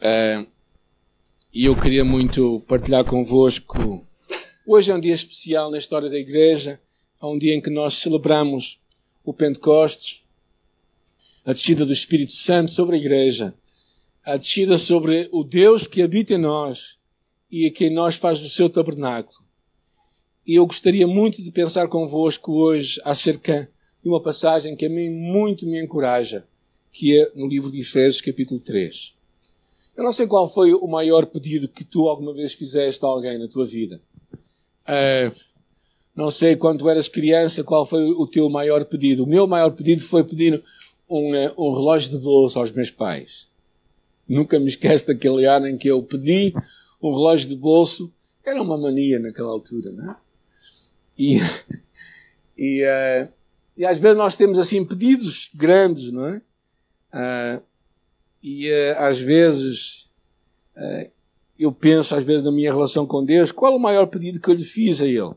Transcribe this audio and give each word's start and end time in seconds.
Uh, 0.00 0.46
e 1.52 1.66
eu 1.66 1.76
queria 1.76 2.04
muito 2.04 2.60
partilhar 2.66 3.04
convosco. 3.04 4.06
Hoje 4.66 4.90
é 4.90 4.94
um 4.94 5.00
dia 5.00 5.12
especial 5.12 5.70
na 5.70 5.76
história 5.76 6.08
da 6.08 6.18
Igreja. 6.18 6.80
É 7.22 7.26
um 7.26 7.36
dia 7.36 7.54
em 7.54 7.60
que 7.60 7.68
nós 7.68 7.94
celebramos 7.94 8.80
o 9.22 9.34
Pentecostes, 9.34 10.24
a 11.44 11.52
descida 11.52 11.84
do 11.84 11.92
Espírito 11.92 12.32
Santo 12.32 12.72
sobre 12.72 12.96
a 12.96 12.98
Igreja, 12.98 13.54
a 14.24 14.38
descida 14.38 14.78
sobre 14.78 15.28
o 15.32 15.44
Deus 15.44 15.86
que 15.86 16.00
habita 16.00 16.34
em 16.34 16.38
nós 16.38 16.96
e 17.50 17.66
a 17.66 17.70
quem 17.70 17.90
nós 17.90 18.16
faz 18.16 18.42
o 18.42 18.48
seu 18.48 18.70
tabernáculo. 18.70 19.44
E 20.46 20.54
eu 20.54 20.66
gostaria 20.66 21.06
muito 21.06 21.42
de 21.42 21.52
pensar 21.52 21.88
convosco 21.88 22.52
hoje 22.52 22.98
acerca 23.04 23.70
de 24.02 24.08
uma 24.08 24.22
passagem 24.22 24.74
que 24.74 24.86
a 24.86 24.88
mim 24.88 25.10
muito 25.10 25.66
me 25.66 25.78
encoraja, 25.78 26.46
que 26.90 27.20
é 27.20 27.32
no 27.34 27.46
livro 27.46 27.70
de 27.70 27.80
Efésios, 27.80 28.22
capítulo 28.22 28.60
3. 28.60 29.19
Eu 29.96 30.04
não 30.04 30.12
sei 30.12 30.26
qual 30.26 30.48
foi 30.48 30.72
o 30.72 30.86
maior 30.86 31.26
pedido 31.26 31.68
que 31.68 31.84
tu 31.84 32.08
alguma 32.08 32.32
vez 32.32 32.52
fizeste 32.52 33.04
a 33.04 33.08
alguém 33.08 33.38
na 33.38 33.48
tua 33.48 33.66
vida. 33.66 34.00
Uh, 34.82 35.34
não 36.14 36.30
sei 36.30 36.56
quando 36.56 36.88
eras 36.88 37.08
criança 37.08 37.62
qual 37.62 37.86
foi 37.86 38.02
o 38.10 38.26
teu 38.26 38.48
maior 38.48 38.84
pedido. 38.84 39.24
O 39.24 39.26
meu 39.26 39.46
maior 39.46 39.70
pedido 39.70 40.02
foi 40.02 40.24
pedir 40.24 40.62
um, 41.08 41.32
uh, 41.34 41.54
um 41.58 41.74
relógio 41.74 42.10
de 42.10 42.18
bolso 42.18 42.58
aos 42.58 42.72
meus 42.72 42.90
pais. 42.90 43.48
Nunca 44.28 44.58
me 44.58 44.68
esqueço 44.68 45.08
daquele 45.08 45.44
ano 45.44 45.66
em 45.66 45.76
que 45.76 45.88
eu 45.88 46.02
pedi 46.02 46.54
um 47.02 47.10
relógio 47.10 47.48
de 47.48 47.56
bolso. 47.56 48.12
Era 48.44 48.62
uma 48.62 48.78
mania 48.78 49.18
naquela 49.18 49.50
altura, 49.50 49.90
não 49.92 50.12
é? 50.12 50.16
E, 51.18 51.38
e, 52.56 52.84
uh, 52.84 53.28
e 53.76 53.84
às 53.84 53.98
vezes 53.98 54.16
nós 54.16 54.36
temos 54.36 54.58
assim 54.58 54.84
pedidos 54.84 55.50
grandes, 55.54 56.12
não 56.12 56.26
é? 56.26 56.42
Uh, 57.12 57.62
e 58.42 58.70
uh, 58.70 58.98
às 58.98 59.20
vezes 59.20 60.10
uh, 60.76 61.10
eu 61.58 61.70
penso, 61.70 62.14
às 62.14 62.24
vezes, 62.24 62.42
na 62.42 62.50
minha 62.50 62.72
relação 62.72 63.06
com 63.06 63.22
Deus, 63.22 63.52
qual 63.52 63.76
o 63.76 63.78
maior 63.78 64.06
pedido 64.06 64.40
que 64.40 64.48
eu 64.48 64.54
lhe 64.54 64.64
fiz 64.64 65.02
a 65.02 65.06
Ele? 65.06 65.34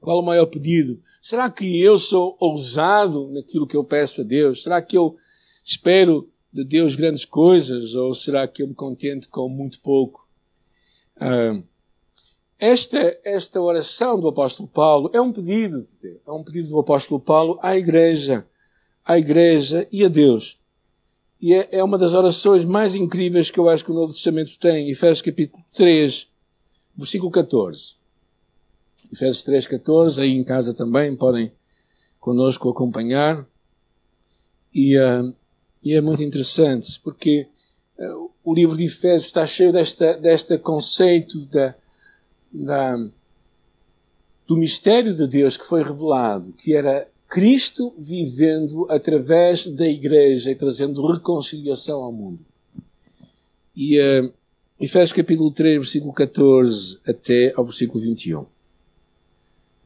Qual 0.00 0.20
o 0.20 0.24
maior 0.24 0.46
pedido? 0.46 0.98
Será 1.20 1.50
que 1.50 1.80
eu 1.82 1.98
sou 1.98 2.34
ousado 2.40 3.28
naquilo 3.30 3.66
que 3.66 3.76
eu 3.76 3.84
peço 3.84 4.22
a 4.22 4.24
Deus? 4.24 4.62
Será 4.62 4.80
que 4.80 4.96
eu 4.96 5.16
espero 5.62 6.30
de 6.50 6.64
Deus 6.64 6.96
grandes 6.96 7.26
coisas? 7.26 7.94
Ou 7.94 8.14
será 8.14 8.48
que 8.48 8.62
eu 8.62 8.68
me 8.68 8.74
contento 8.74 9.28
com 9.28 9.48
muito 9.50 9.80
pouco? 9.80 10.26
Uh, 11.16 11.62
esta, 12.58 13.18
esta 13.22 13.60
oração 13.60 14.18
do 14.18 14.28
apóstolo 14.28 14.66
Paulo 14.66 15.10
é 15.12 15.20
um 15.20 15.30
pedido 15.30 15.82
de 15.82 15.98
Deus, 16.00 16.20
é 16.26 16.32
um 16.32 16.42
pedido 16.42 16.70
do 16.70 16.78
apóstolo 16.78 17.20
Paulo 17.20 17.58
à 17.60 17.76
igreja, 17.76 18.46
à 19.04 19.18
igreja 19.18 19.86
e 19.92 20.02
a 20.02 20.08
Deus. 20.08 20.58
E 21.46 21.54
é, 21.54 21.68
é 21.70 21.84
uma 21.84 21.96
das 21.96 22.12
orações 22.12 22.64
mais 22.64 22.96
incríveis 22.96 23.52
que 23.52 23.60
eu 23.60 23.68
acho 23.68 23.84
que 23.84 23.92
o 23.92 23.94
Novo 23.94 24.12
Testamento 24.12 24.58
tem. 24.58 24.90
Efésios 24.90 25.22
capítulo 25.22 25.62
3, 25.76 26.26
versículo 26.96 27.30
14. 27.30 27.94
Efésios 29.12 29.44
3, 29.44 29.68
14, 29.68 30.20
aí 30.20 30.32
em 30.32 30.42
casa 30.42 30.74
também 30.74 31.14
podem 31.14 31.52
conosco 32.18 32.68
acompanhar. 32.68 33.46
E, 34.74 34.98
uh, 34.98 35.32
e 35.84 35.94
é 35.94 36.00
muito 36.00 36.20
interessante, 36.20 36.98
porque 36.98 37.46
uh, 37.96 38.28
o 38.42 38.52
livro 38.52 38.76
de 38.76 38.86
Efésios 38.86 39.26
está 39.26 39.46
cheio 39.46 39.72
desta, 39.72 40.14
desta 40.14 40.58
conceito 40.58 41.46
da, 41.46 41.76
da, 42.52 43.08
do 44.48 44.56
mistério 44.56 45.14
de 45.14 45.28
Deus 45.28 45.56
que 45.56 45.64
foi 45.64 45.84
revelado, 45.84 46.52
que 46.54 46.74
era 46.74 47.08
Cristo 47.28 47.94
vivendo 47.98 48.86
através 48.88 49.66
da 49.66 49.86
igreja 49.86 50.50
e 50.50 50.54
trazendo 50.54 51.06
reconciliação 51.06 52.02
ao 52.02 52.12
mundo. 52.12 52.44
E 53.76 53.98
uh, 54.00 54.32
Efésios 54.78 55.12
capítulo 55.12 55.50
3, 55.50 55.76
versículo 55.76 56.12
14 56.12 57.00
até 57.06 57.52
ao 57.56 57.64
versículo 57.64 58.00
21. 58.00 58.46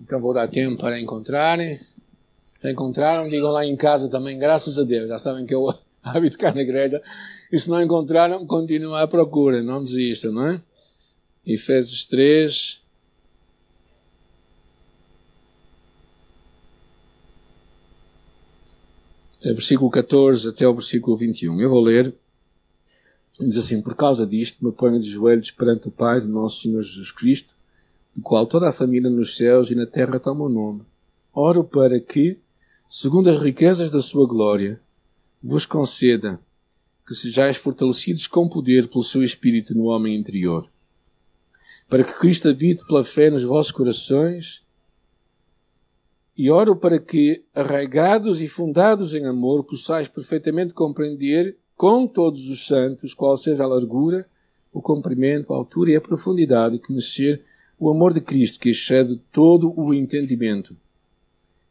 Então 0.00 0.20
vou 0.20 0.34
dar 0.34 0.48
tempo 0.48 0.78
para 0.78 1.00
encontrarem. 1.00 1.78
Se 2.60 2.70
encontraram, 2.70 3.28
digam 3.28 3.50
lá 3.50 3.64
em 3.64 3.76
casa 3.76 4.08
também, 4.08 4.38
graças 4.38 4.78
a 4.78 4.82
Deus. 4.82 5.08
Já 5.08 5.18
sabem 5.18 5.46
que 5.46 5.54
eu 5.54 5.72
habito 6.02 6.36
cá 6.38 6.52
na 6.52 6.62
igreja. 6.62 7.00
E 7.50 7.58
se 7.58 7.70
não 7.70 7.80
encontraram, 7.80 8.46
continuem 8.46 9.00
à 9.00 9.06
procura, 9.06 9.62
não 9.62 9.82
desistam, 9.82 10.32
não 10.32 10.46
é? 10.48 10.60
Efésios 11.46 12.06
3, 12.06 12.79
versículo 19.42 19.90
14 19.90 20.48
até 20.48 20.68
o 20.68 20.74
versículo 20.74 21.16
21. 21.16 21.60
Eu 21.60 21.70
vou 21.70 21.82
ler. 21.82 22.14
Diz 23.38 23.56
assim: 23.56 23.80
Por 23.80 23.94
causa 23.94 24.26
disto, 24.26 24.64
me 24.64 24.72
ponho 24.72 25.00
de 25.00 25.08
joelhos 25.08 25.50
perante 25.50 25.88
o 25.88 25.90
Pai 25.90 26.20
de 26.20 26.28
nosso 26.28 26.62
Senhor 26.62 26.82
Jesus 26.82 27.10
Cristo, 27.10 27.56
do 28.14 28.22
qual 28.22 28.46
toda 28.46 28.68
a 28.68 28.72
família 28.72 29.08
nos 29.08 29.36
céus 29.36 29.70
e 29.70 29.74
na 29.74 29.86
terra 29.86 30.20
toma 30.20 30.44
o 30.44 30.48
nome. 30.48 30.82
Oro 31.32 31.64
para 31.64 31.98
que, 31.98 32.38
segundo 32.88 33.30
as 33.30 33.40
riquezas 33.40 33.90
da 33.90 34.00
sua 34.00 34.26
glória, 34.26 34.80
vos 35.42 35.64
conceda 35.64 36.38
que 37.06 37.14
sejais 37.14 37.56
fortalecidos 37.56 38.26
com 38.26 38.48
poder 38.48 38.88
pelo 38.88 39.02
seu 39.02 39.22
Espírito 39.22 39.74
no 39.74 39.84
homem 39.84 40.14
interior, 40.14 40.68
para 41.88 42.04
que 42.04 42.18
Cristo 42.18 42.48
habite 42.48 42.86
pela 42.86 43.02
fé 43.02 43.30
nos 43.30 43.42
vossos 43.42 43.72
corações 43.72 44.62
e 46.42 46.50
oro 46.50 46.74
para 46.74 46.98
que, 46.98 47.44
arraigados 47.54 48.40
e 48.40 48.48
fundados 48.48 49.14
em 49.14 49.26
amor, 49.26 49.62
possais 49.62 50.08
perfeitamente 50.08 50.72
compreender 50.72 51.54
com 51.76 52.06
todos 52.06 52.48
os 52.48 52.66
santos 52.66 53.12
qual 53.12 53.36
seja 53.36 53.64
a 53.64 53.66
largura, 53.66 54.26
o 54.72 54.80
comprimento, 54.80 55.52
a 55.52 55.56
altura 55.56 55.90
e 55.90 55.96
a 55.96 56.00
profundidade, 56.00 56.78
que 56.78 56.86
conhecer 56.86 57.44
o 57.78 57.90
amor 57.90 58.14
de 58.14 58.22
Cristo 58.22 58.58
que 58.58 58.70
excede 58.70 59.20
todo 59.30 59.78
o 59.78 59.92
entendimento, 59.92 60.74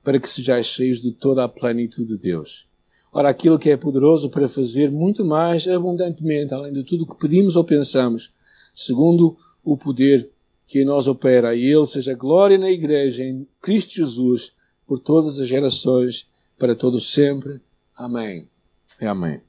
para 0.03 0.19
que 0.19 0.29
sejais 0.29 0.67
cheios 0.67 1.01
de 1.01 1.13
toda 1.13 1.43
a 1.43 1.49
plenitude 1.49 2.15
de 2.15 2.19
Deus. 2.19 2.67
Ora, 3.11 3.29
aquilo 3.29 3.57
que 3.57 3.71
é 3.71 3.75
poderoso 3.75 4.29
para 4.29 4.47
fazer 4.47 4.91
muito 4.91 5.25
mais 5.25 5.67
abundantemente, 5.67 6.53
além 6.53 6.73
de 6.73 6.83
tudo 6.83 7.05
o 7.05 7.07
que 7.07 7.19
pedimos 7.19 7.55
ou 7.55 7.63
pensamos, 7.63 8.31
segundo 8.75 9.35
o 9.63 9.75
poder 9.75 10.29
que 10.67 10.83
em 10.83 10.85
nós 10.85 11.07
opera, 11.07 11.55
e 11.55 11.65
Ele 11.65 11.87
seja 11.87 12.13
glória 12.13 12.55
na 12.55 12.69
Igreja, 12.69 13.23
em 13.23 13.47
Cristo 13.59 13.95
Jesus, 13.95 14.58
por 14.89 14.97
todas 14.97 15.39
as 15.39 15.47
gerações, 15.47 16.25
para 16.57 16.75
todos 16.75 17.13
sempre. 17.13 17.61
Amém. 17.95 18.49
Amém. 18.99 19.39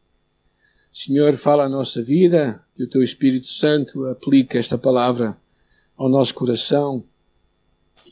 Senhor, 0.92 1.34
fala 1.38 1.64
a 1.64 1.68
nossa 1.68 2.02
vida, 2.02 2.62
que 2.74 2.84
o 2.84 2.86
Teu 2.86 3.02
Espírito 3.02 3.46
Santo 3.46 4.04
aplique 4.04 4.58
esta 4.58 4.76
palavra 4.76 5.40
ao 5.96 6.10
nosso 6.10 6.34
coração 6.34 7.02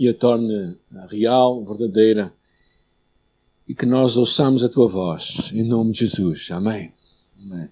e 0.00 0.08
a 0.08 0.14
torne 0.14 0.78
real, 1.10 1.62
verdadeira, 1.66 2.32
e 3.68 3.74
que 3.74 3.84
nós 3.84 4.16
ouçamos 4.16 4.64
a 4.64 4.68
Tua 4.70 4.88
voz, 4.88 5.50
em 5.52 5.62
nome 5.62 5.92
de 5.92 6.06
Jesus. 6.06 6.48
Amém. 6.50 6.90
Amém. 7.44 7.68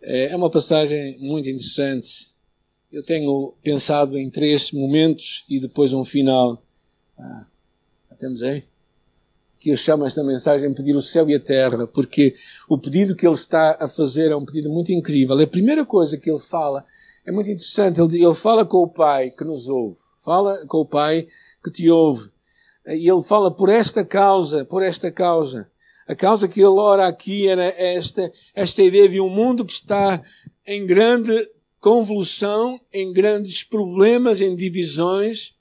É 0.00 0.36
uma 0.36 0.48
passagem 0.48 1.18
muito 1.18 1.48
interessante. 1.48 2.28
Eu 2.92 3.02
tenho 3.02 3.52
pensado 3.64 4.16
em 4.16 4.30
três 4.30 4.70
momentos 4.70 5.44
e 5.48 5.58
depois 5.58 5.92
um 5.92 6.04
final. 6.04 6.62
Temos 8.18 8.42
aí? 8.42 8.64
Que 9.60 9.70
eu 9.70 9.76
chamo 9.76 10.04
esta 10.04 10.24
mensagem 10.24 10.72
pedir 10.74 10.96
o 10.96 11.02
céu 11.02 11.28
e 11.30 11.34
a 11.34 11.40
terra, 11.40 11.86
porque 11.86 12.34
o 12.68 12.76
pedido 12.76 13.14
que 13.14 13.26
ele 13.26 13.34
está 13.34 13.76
a 13.80 13.88
fazer 13.88 14.30
é 14.30 14.36
um 14.36 14.44
pedido 14.44 14.68
muito 14.70 14.92
incrível. 14.92 15.38
A 15.38 15.46
primeira 15.46 15.84
coisa 15.84 16.16
que 16.16 16.30
ele 16.30 16.40
fala 16.40 16.84
é 17.24 17.30
muito 17.30 17.50
interessante. 17.50 18.00
Ele, 18.00 18.24
ele 18.24 18.34
fala 18.34 18.64
com 18.64 18.78
o 18.78 18.88
Pai 18.88 19.30
que 19.30 19.44
nos 19.44 19.68
ouve, 19.68 19.98
fala 20.24 20.66
com 20.66 20.78
o 20.78 20.86
Pai 20.86 21.26
que 21.62 21.70
te 21.70 21.90
ouve. 21.90 22.30
E 22.86 23.08
ele 23.08 23.22
fala 23.22 23.50
por 23.50 23.68
esta 23.68 24.04
causa, 24.04 24.64
por 24.64 24.82
esta 24.82 25.10
causa. 25.12 25.70
A 26.06 26.14
causa 26.14 26.48
que 26.48 26.60
ele 26.60 26.68
ora 26.68 27.06
aqui 27.06 27.46
era 27.46 27.64
esta, 27.76 28.32
esta 28.54 28.82
ideia 28.82 29.08
de 29.08 29.20
um 29.20 29.28
mundo 29.28 29.64
que 29.64 29.74
está 29.74 30.22
em 30.66 30.86
grande 30.86 31.50
convulsão, 31.80 32.80
em 32.92 33.12
grandes 33.12 33.62
problemas, 33.62 34.40
em 34.40 34.56
divisões, 34.56 35.54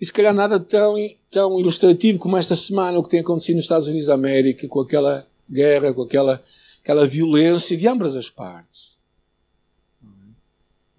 e 0.00 0.04
se 0.04 0.12
calhar 0.12 0.34
nada 0.34 0.60
tão, 0.60 0.94
tão 1.30 1.58
ilustrativo 1.58 2.18
como 2.18 2.36
esta 2.36 2.54
semana 2.54 2.98
o 2.98 3.02
que 3.02 3.10
tem 3.10 3.20
acontecido 3.20 3.56
nos 3.56 3.64
Estados 3.64 3.86
Unidos 3.86 4.08
da 4.08 4.14
América, 4.14 4.68
com 4.68 4.80
aquela 4.80 5.26
guerra, 5.50 5.92
com 5.94 6.02
aquela, 6.02 6.42
aquela 6.82 7.06
violência 7.06 7.76
de 7.76 7.88
ambas 7.88 8.14
as 8.14 8.28
partes. 8.28 8.96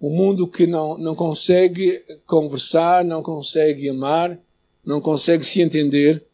Um 0.00 0.10
mundo 0.10 0.46
que 0.46 0.66
não, 0.66 0.96
não 0.96 1.14
consegue 1.14 2.00
conversar, 2.26 3.04
não 3.04 3.22
consegue 3.22 3.88
amar, 3.88 4.38
não 4.84 5.00
consegue 5.00 5.44
se 5.44 5.60
entender. 5.60 6.24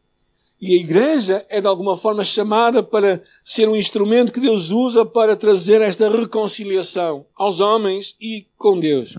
E 0.61 0.75
a 0.75 0.81
igreja 0.81 1.45
é 1.49 1.61
de 1.61 1.67
alguma 1.67 1.97
forma 1.97 2.25
chamada 2.25 2.83
para 2.83 3.23
ser 3.43 3.69
um 3.69 3.77
instrumento 3.77 4.33
que 4.33 4.41
Deus 4.41 4.71
usa 4.71 5.05
para 5.05 5.37
trazer 5.37 5.81
esta 5.81 6.09
reconciliação 6.09 7.27
aos 7.35 7.61
homens 7.61 8.17
e 8.21 8.47
com 8.57 8.79
Deus. 8.79 9.19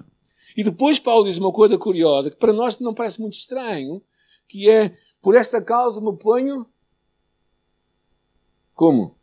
E 0.55 0.63
depois 0.63 0.99
Paulo 0.99 1.25
diz 1.25 1.37
uma 1.37 1.51
coisa 1.51 1.77
curiosa, 1.77 2.29
que 2.29 2.37
para 2.37 2.53
nós 2.53 2.79
não 2.79 2.93
parece 2.93 3.19
muito 3.19 3.33
estranho, 3.33 4.01
que 4.47 4.69
é, 4.69 4.95
por 5.21 5.35
esta 5.35 5.61
causa 5.61 5.99
me 5.99 6.15
ponho 6.17 6.65
como? 8.73 9.17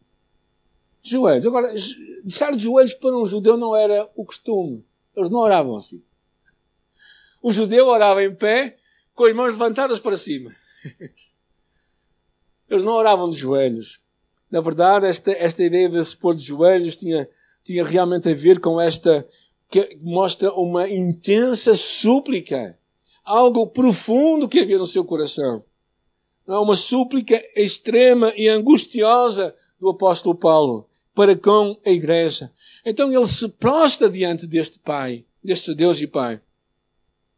Joelhos. 1.02 1.46
Agora, 1.46 1.72
estar 1.74 2.52
de 2.52 2.62
joelhos 2.62 2.94
para 2.94 3.16
um 3.16 3.26
judeu 3.26 3.56
não 3.56 3.76
era 3.76 4.10
o 4.16 4.24
costume. 4.24 4.84
Eles 5.14 5.30
não 5.30 5.40
oravam 5.40 5.76
assim. 5.76 6.02
O 7.42 7.52
judeu 7.52 7.86
orava 7.88 8.22
em 8.24 8.34
pé, 8.34 8.78
com 9.14 9.24
as 9.24 9.34
mãos 9.34 9.50
levantadas 9.50 10.00
para 10.00 10.16
cima. 10.16 10.54
Eles 12.68 12.84
não 12.84 12.92
oravam 12.92 13.28
de 13.28 13.36
joelhos. 13.36 14.00
Na 14.50 14.60
verdade, 14.60 15.06
esta, 15.06 15.32
esta 15.32 15.62
ideia 15.62 15.88
de 15.88 16.02
se 16.04 16.16
pôr 16.16 16.34
de 16.34 16.42
joelhos 16.42 16.96
tinha, 16.96 17.28
tinha 17.62 17.84
realmente 17.84 18.28
a 18.30 18.34
ver 18.34 18.60
com 18.60 18.80
esta, 18.80 19.26
que 19.72 19.98
mostra 20.02 20.52
uma 20.52 20.86
intensa 20.86 21.74
súplica. 21.74 22.78
Algo 23.24 23.66
profundo 23.66 24.46
que 24.46 24.60
havia 24.60 24.76
no 24.76 24.86
seu 24.86 25.02
coração. 25.02 25.64
Uma 26.46 26.76
súplica 26.76 27.42
extrema 27.56 28.34
e 28.36 28.48
angustiosa 28.48 29.54
do 29.80 29.88
apóstolo 29.88 30.34
Paulo 30.34 30.86
para 31.14 31.34
com 31.34 31.74
a 31.86 31.90
igreja. 31.90 32.52
Então 32.84 33.10
ele 33.10 33.26
se 33.26 33.48
prostra 33.48 34.10
diante 34.10 34.46
deste 34.46 34.78
Pai, 34.78 35.24
deste 35.42 35.74
Deus 35.74 35.98
e 36.00 36.06
Pai, 36.06 36.40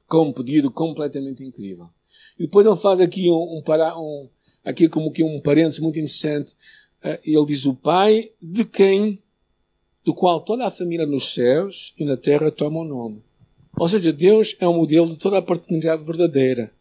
com 0.08 0.28
um 0.28 0.32
pedido 0.32 0.72
completamente 0.72 1.44
incrível. 1.44 1.86
E 2.36 2.44
depois 2.44 2.66
ele 2.66 2.76
faz 2.76 3.00
aqui 3.00 3.30
um, 3.30 3.34
um, 3.34 3.62
um 3.62 4.28
aqui 4.64 4.88
como 4.88 5.12
que 5.12 5.22
um 5.22 5.40
parênteses 5.40 5.78
muito 5.78 5.98
interessante. 5.98 6.56
Eh, 7.04 7.20
ele 7.26 7.46
diz 7.46 7.64
o 7.64 7.74
Pai 7.74 8.32
de 8.42 8.64
quem, 8.64 9.22
do 10.04 10.14
qual 10.14 10.40
toda 10.40 10.66
a 10.66 10.70
família 10.70 11.06
nos 11.06 11.32
céus 11.32 11.94
e 11.98 12.04
na 12.04 12.16
terra 12.16 12.50
toma 12.50 12.80
o 12.80 12.84
nome. 12.84 13.22
Ou 13.76 13.88
seja, 13.88 14.12
Deus 14.12 14.54
é 14.60 14.66
o 14.66 14.74
modelo 14.74 15.08
de 15.08 15.16
toda 15.16 15.38
a 15.38 15.42
paternidade 15.42 16.04
verdadeira. 16.04 16.72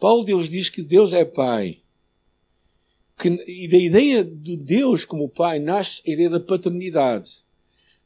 Paulo 0.00 0.24
Deus 0.24 0.48
diz 0.48 0.68
que 0.68 0.82
Deus 0.82 1.12
é 1.12 1.24
Pai. 1.24 1.78
Que, 3.16 3.28
e 3.46 3.68
da 3.68 3.78
ideia 3.78 4.24
de 4.24 4.56
Deus 4.56 5.04
como 5.04 5.28
Pai 5.28 5.58
nasce 5.58 6.02
a 6.06 6.10
ideia 6.10 6.30
da 6.30 6.40
paternidade. 6.40 7.44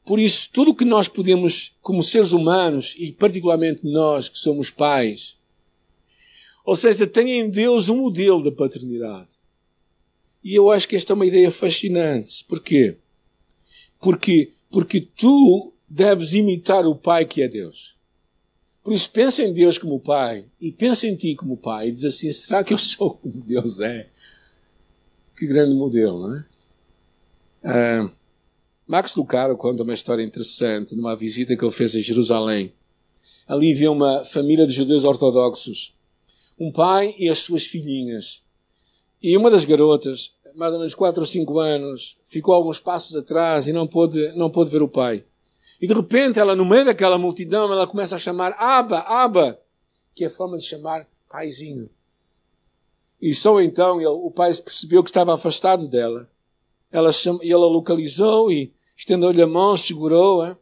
Por 0.05 0.19
isso, 0.19 0.49
tudo 0.51 0.71
o 0.71 0.75
que 0.75 0.85
nós 0.85 1.07
podemos, 1.07 1.75
como 1.81 2.03
seres 2.03 2.31
humanos, 2.31 2.95
e 2.97 3.11
particularmente 3.11 3.81
nós 3.83 4.29
que 4.29 4.37
somos 4.37 4.69
pais, 4.69 5.37
ou 6.65 6.75
seja, 6.75 7.07
tem 7.07 7.39
em 7.39 7.49
Deus 7.49 7.89
um 7.89 7.97
modelo 7.97 8.43
da 8.43 8.51
paternidade. 8.51 9.37
E 10.43 10.53
eu 10.53 10.71
acho 10.71 10.87
que 10.87 10.95
esta 10.95 11.13
é 11.13 11.15
uma 11.15 11.25
ideia 11.25 11.49
fascinante. 11.49 12.45
Porquê? 12.47 12.97
Porque, 13.99 14.51
porque 14.71 15.01
tu 15.01 15.73
deves 15.87 16.33
imitar 16.33 16.85
o 16.85 16.95
Pai 16.95 17.25
que 17.25 17.41
é 17.41 17.47
Deus. 17.47 17.97
Por 18.83 18.93
isso, 18.93 19.11
pensa 19.11 19.43
em 19.43 19.53
Deus 19.53 19.77
como 19.77 19.99
Pai 19.99 20.45
e 20.59 20.71
pensa 20.71 21.05
em 21.05 21.15
ti 21.15 21.35
como 21.35 21.57
Pai 21.57 21.89
e 21.89 21.91
diz 21.91 22.05
assim: 22.05 22.31
será 22.31 22.63
que 22.63 22.73
eu 22.73 22.77
sou 22.77 23.15
como 23.15 23.43
Deus 23.45 23.79
é? 23.81 24.09
Que 25.37 25.45
grande 25.45 25.75
modelo, 25.75 26.27
não 26.27 26.35
é? 26.35 26.45
Ah, 27.63 28.11
Max 28.87 29.15
Lucaro 29.15 29.55
conta 29.55 29.83
uma 29.83 29.93
história 29.93 30.23
interessante 30.23 30.95
numa 30.95 31.15
visita 31.15 31.55
que 31.55 31.63
ele 31.63 31.71
fez 31.71 31.95
a 31.95 31.99
Jerusalém. 31.99 32.73
Ali 33.47 33.73
viu 33.73 33.91
uma 33.91 34.25
família 34.25 34.65
de 34.65 34.73
judeus 34.73 35.03
ortodoxos, 35.03 35.93
um 36.59 36.71
pai 36.71 37.13
e 37.17 37.29
as 37.29 37.39
suas 37.39 37.65
filhinhas. 37.65 38.43
E 39.21 39.35
uma 39.37 39.51
das 39.51 39.65
garotas, 39.65 40.33
mais 40.55 40.73
ou 40.73 40.79
menos 40.79 40.95
4 40.95 41.21
ou 41.21 41.27
5 41.27 41.59
anos, 41.59 42.17
ficou 42.25 42.53
alguns 42.53 42.79
passos 42.79 43.15
atrás 43.15 43.67
e 43.67 43.73
não 43.73 43.87
pôde, 43.87 44.31
não 44.33 44.49
pôde 44.49 44.69
ver 44.69 44.81
o 44.81 44.87
pai. 44.87 45.23
E 45.81 45.87
de 45.87 45.93
repente, 45.93 46.39
ela, 46.39 46.55
no 46.55 46.65
meio 46.65 46.85
daquela 46.85 47.17
multidão, 47.17 47.71
ela 47.71 47.87
começa 47.87 48.15
a 48.15 48.19
chamar 48.19 48.53
Aba, 48.57 48.99
Aba, 48.99 49.59
que 50.13 50.23
é 50.23 50.27
a 50.27 50.29
forma 50.29 50.57
de 50.57 50.65
chamar 50.65 51.07
paizinho. 51.29 51.89
E 53.21 53.33
só 53.33 53.61
então 53.61 53.97
ele, 53.97 54.07
o 54.07 54.31
pai 54.31 54.53
percebeu 54.55 55.03
que 55.03 55.09
estava 55.09 55.33
afastado 55.33 55.87
dela. 55.87 56.29
Ela 56.91 57.11
chama, 57.11 57.39
ela 57.43 57.67
localizou 57.67 58.51
e 58.51 58.73
estendeu-lhe 58.97 59.41
a 59.41 59.47
mão, 59.47 59.77
segurou-a. 59.77 60.57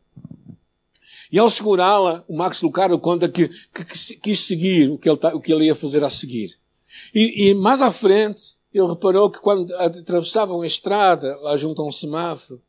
E 1.31 1.39
ao 1.39 1.49
segurá-la, 1.49 2.23
o 2.27 2.35
Max 2.35 2.61
Lucaro 2.61 2.97
conta 2.99 3.27
que, 3.27 3.47
que, 3.47 3.85
que, 3.85 4.15
quis 4.15 4.39
seguir 4.39 4.89
o 4.89 4.97
que, 4.97 5.09
ele, 5.09 5.19
o 5.33 5.41
que 5.41 5.51
ele 5.51 5.65
ia 5.65 5.75
fazer 5.75 6.03
a 6.03 6.09
seguir. 6.09 6.57
E, 7.13 7.49
e 7.49 7.53
mais 7.53 7.81
à 7.81 7.91
frente, 7.91 8.56
ele 8.73 8.87
reparou 8.87 9.29
que 9.29 9.39
quando 9.39 9.73
atravessavam 9.75 10.61
a 10.61 10.67
estrada, 10.67 11.37
lá 11.37 11.55
junto 11.57 11.81
a 11.81 11.85
um 11.85 11.91
semáforo, 11.91 12.61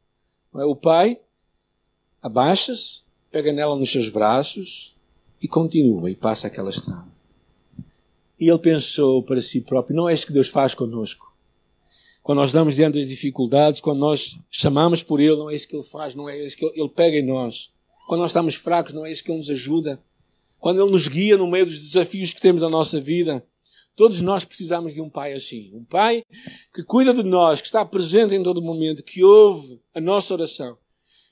é, 0.55 0.65
o 0.65 0.75
pai 0.75 1.21
abaixa-se, 2.23 3.03
pega 3.31 3.53
nela 3.53 3.77
nos 3.77 3.91
seus 3.91 4.09
braços 4.09 4.97
e 5.43 5.47
continua 5.47 6.11
e 6.11 6.15
passa 6.15 6.47
aquela 6.47 6.71
estrada. 6.71 7.09
E 8.39 8.49
ele 8.49 8.59
pensou 8.59 9.23
para 9.23 9.43
si 9.43 9.61
próprio: 9.61 9.97
não 9.97 10.09
é 10.09 10.15
isso 10.15 10.27
que 10.27 10.33
Deus 10.33 10.49
faz 10.49 10.75
conosco. 10.75 11.29
Quando 12.23 12.41
nós 12.41 12.53
damos 12.53 12.75
diante 12.75 12.99
das 12.99 13.09
dificuldades, 13.09 13.81
quando 13.81 14.01
nós 14.01 14.39
chamamos 14.51 15.03
por 15.03 15.19
Ele, 15.19 15.37
não 15.37 15.49
é 15.49 15.56
isso 15.56 15.67
que 15.67 15.75
Ele 15.75 15.83
faz, 15.83 16.15
não 16.15 16.29
é 16.29 16.39
isso 16.44 16.56
que 16.56 16.65
Ele, 16.65 16.81
ele 16.81 16.89
pega 16.91 17.17
em 17.17 17.27
nós. 17.27 17.71
Quando 18.06 18.21
nós 18.21 18.31
estamos 18.31 18.55
fracos, 18.55 18.93
não 18.93 19.06
é 19.06 19.11
isso 19.11 19.25
que 19.25 19.31
Ele 19.31 19.39
nos 19.39 19.49
ajuda. 19.49 19.99
Quando 20.61 20.83
Ele 20.83 20.91
nos 20.91 21.09
guia 21.09 21.39
no 21.39 21.47
meio 21.47 21.65
dos 21.65 21.79
desafios 21.79 22.33
que 22.33 22.41
temos 22.41 22.61
na 22.61 22.69
nossa 22.69 23.01
vida, 23.01 23.43
Todos 23.99 24.23
nós 24.23 24.45
precisamos 24.45 24.95
de 24.95 25.03
um 25.03 25.11
pai 25.11 25.33
assim. 25.33 25.73
Um 25.75 25.83
pai 25.83 26.23
que 26.73 26.85
cuida 26.85 27.12
de 27.12 27.25
nós, 27.25 27.61
que 27.61 27.67
está 27.67 27.85
presente 27.85 28.33
em 28.33 28.45
todo 28.45 28.62
momento, 28.62 29.03
que 29.03 29.25
ouve 29.25 29.83
a 29.93 30.00
nossa 30.00 30.33
oração. 30.35 30.79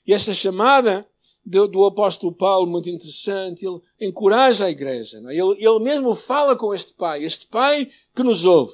E 0.05 0.13
esta 0.13 0.33
chamada 0.33 1.07
do, 1.45 1.65
do 1.65 1.85
apóstolo 1.85 2.33
Paulo, 2.33 2.69
muito 2.69 2.89
interessante, 2.89 3.65
ele 3.65 3.79
encoraja 4.01 4.65
a 4.65 4.69
igreja. 4.69 5.17
É? 5.29 5.33
Ele, 5.33 5.65
ele 5.65 5.79
mesmo 5.79 6.13
fala 6.13 6.57
com 6.57 6.73
este 6.73 6.93
pai, 6.93 7.23
este 7.23 7.47
pai 7.47 7.89
que 8.13 8.21
nos 8.21 8.43
ouve. 8.43 8.73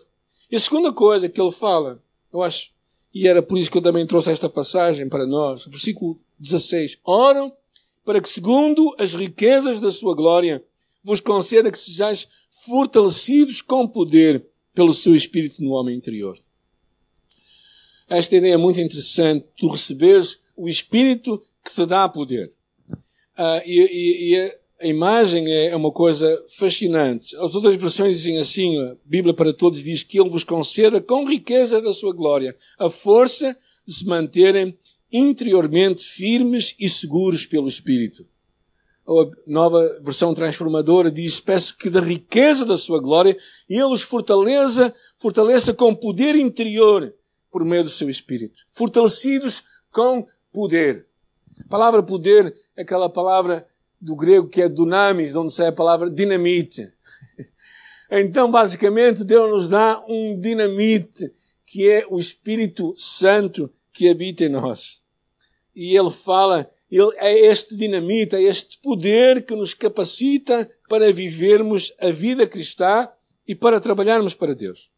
E 0.49 0.55
a 0.55 0.59
segunda 0.59 0.91
coisa 0.91 1.29
que 1.29 1.39
ele 1.39 1.51
fala, 1.51 2.01
eu 2.33 2.41
acho, 2.41 2.71
e 3.13 3.27
era 3.27 3.43
por 3.43 3.59
isso 3.59 3.69
que 3.69 3.77
eu 3.77 3.81
também 3.83 4.07
trouxe 4.07 4.31
esta 4.31 4.49
passagem 4.49 5.07
para 5.07 5.27
nós, 5.27 5.67
versículo 5.67 6.15
16: 6.39 6.97
Oram 7.03 7.53
para 8.03 8.19
que, 8.19 8.27
segundo 8.27 8.95
as 8.97 9.13
riquezas 9.13 9.79
da 9.79 9.91
sua 9.91 10.15
glória, 10.15 10.65
vos 11.03 11.19
conceda 11.19 11.71
que 11.71 11.77
sejais 11.77 12.27
fortalecidos 12.65 13.61
com 13.61 13.87
poder 13.87 14.45
pelo 14.73 14.93
seu 14.93 15.15
Espírito 15.15 15.63
no 15.63 15.71
homem 15.71 15.95
interior. 15.95 16.39
Esta 18.09 18.35
ideia 18.35 18.53
é 18.53 18.57
muito 18.57 18.79
interessante, 18.79 19.45
tu 19.57 19.67
receberes 19.67 20.39
o 20.55 20.69
Espírito 20.69 21.41
que 21.63 21.73
te 21.73 21.85
dá 21.85 22.07
poder. 22.07 22.53
Uh, 23.37 23.61
e, 23.65 23.79
e, 23.79 24.35
e, 24.35 24.53
a 24.79 24.87
imagem 24.87 25.49
é 25.49 25.75
uma 25.75 25.91
coisa 25.91 26.43
fascinante. 26.49 27.35
As 27.37 27.55
outras 27.55 27.75
versões 27.75 28.17
dizem 28.17 28.37
assim, 28.39 28.77
a 28.81 28.97
Bíblia 29.05 29.33
para 29.33 29.53
Todos 29.53 29.81
diz 29.81 30.03
que 30.03 30.19
Ele 30.19 30.29
vos 30.29 30.43
conceda 30.43 31.01
com 31.01 31.25
riqueza 31.25 31.81
da 31.81 31.93
sua 31.93 32.13
glória 32.13 32.55
a 32.77 32.89
força 32.89 33.57
de 33.85 33.93
se 33.93 34.05
manterem 34.05 34.77
interiormente 35.11 36.03
firmes 36.03 36.75
e 36.77 36.89
seguros 36.89 37.45
pelo 37.45 37.67
Espírito. 37.67 38.27
A 39.05 39.11
nova 39.45 39.99
versão 40.01 40.33
transformadora 40.33 41.11
diz, 41.11 41.39
peço 41.39 41.77
que 41.77 41.89
da 41.89 41.99
riqueza 41.99 42.65
da 42.65 42.77
sua 42.77 43.01
glória 43.01 43.37
Ele 43.69 43.83
os 43.83 44.01
fortaleça, 44.01 44.93
fortaleça 45.17 45.73
com 45.73 45.93
poder 45.93 46.35
interior 46.35 47.13
por 47.51 47.65
meio 47.65 47.83
do 47.83 47.89
seu 47.89 48.09
Espírito. 48.09 48.61
Fortalecidos 48.69 49.63
com 49.91 50.25
poder. 50.53 51.05
A 51.65 51.67
palavra 51.69 52.01
poder 52.01 52.53
é 52.75 52.81
aquela 52.81 53.09
palavra 53.09 53.67
do 53.99 54.15
grego 54.15 54.47
que 54.47 54.61
é 54.61 54.69
dunamis, 54.69 55.31
de 55.31 55.37
onde 55.37 55.53
sai 55.53 55.67
a 55.67 55.73
palavra 55.73 56.09
dinamite. 56.09 56.91
Então, 58.15 58.51
basicamente, 58.51 59.23
Deus 59.23 59.49
nos 59.49 59.69
dá 59.69 60.03
um 60.07 60.39
dinamite, 60.39 61.31
que 61.65 61.89
é 61.89 62.05
o 62.07 62.19
Espírito 62.19 62.93
Santo 62.95 63.71
que 63.91 64.07
habita 64.07 64.43
em 64.43 64.49
nós. 64.49 65.02
E 65.75 65.97
ele 65.97 66.11
fala, 66.11 66.69
ele, 66.91 67.11
é 67.17 67.47
este 67.47 67.75
dinamite, 67.75 68.35
é 68.35 68.41
este 68.41 68.77
poder 68.79 69.45
que 69.45 69.55
nos 69.55 69.73
capacita 69.73 70.69
para 70.87 71.11
vivermos 71.11 71.91
a 71.99 72.11
vida 72.11 72.45
cristã 72.45 73.09
e 73.47 73.55
para 73.55 73.79
trabalharmos 73.79 74.35
para 74.35 74.53
Deus. 74.53 74.91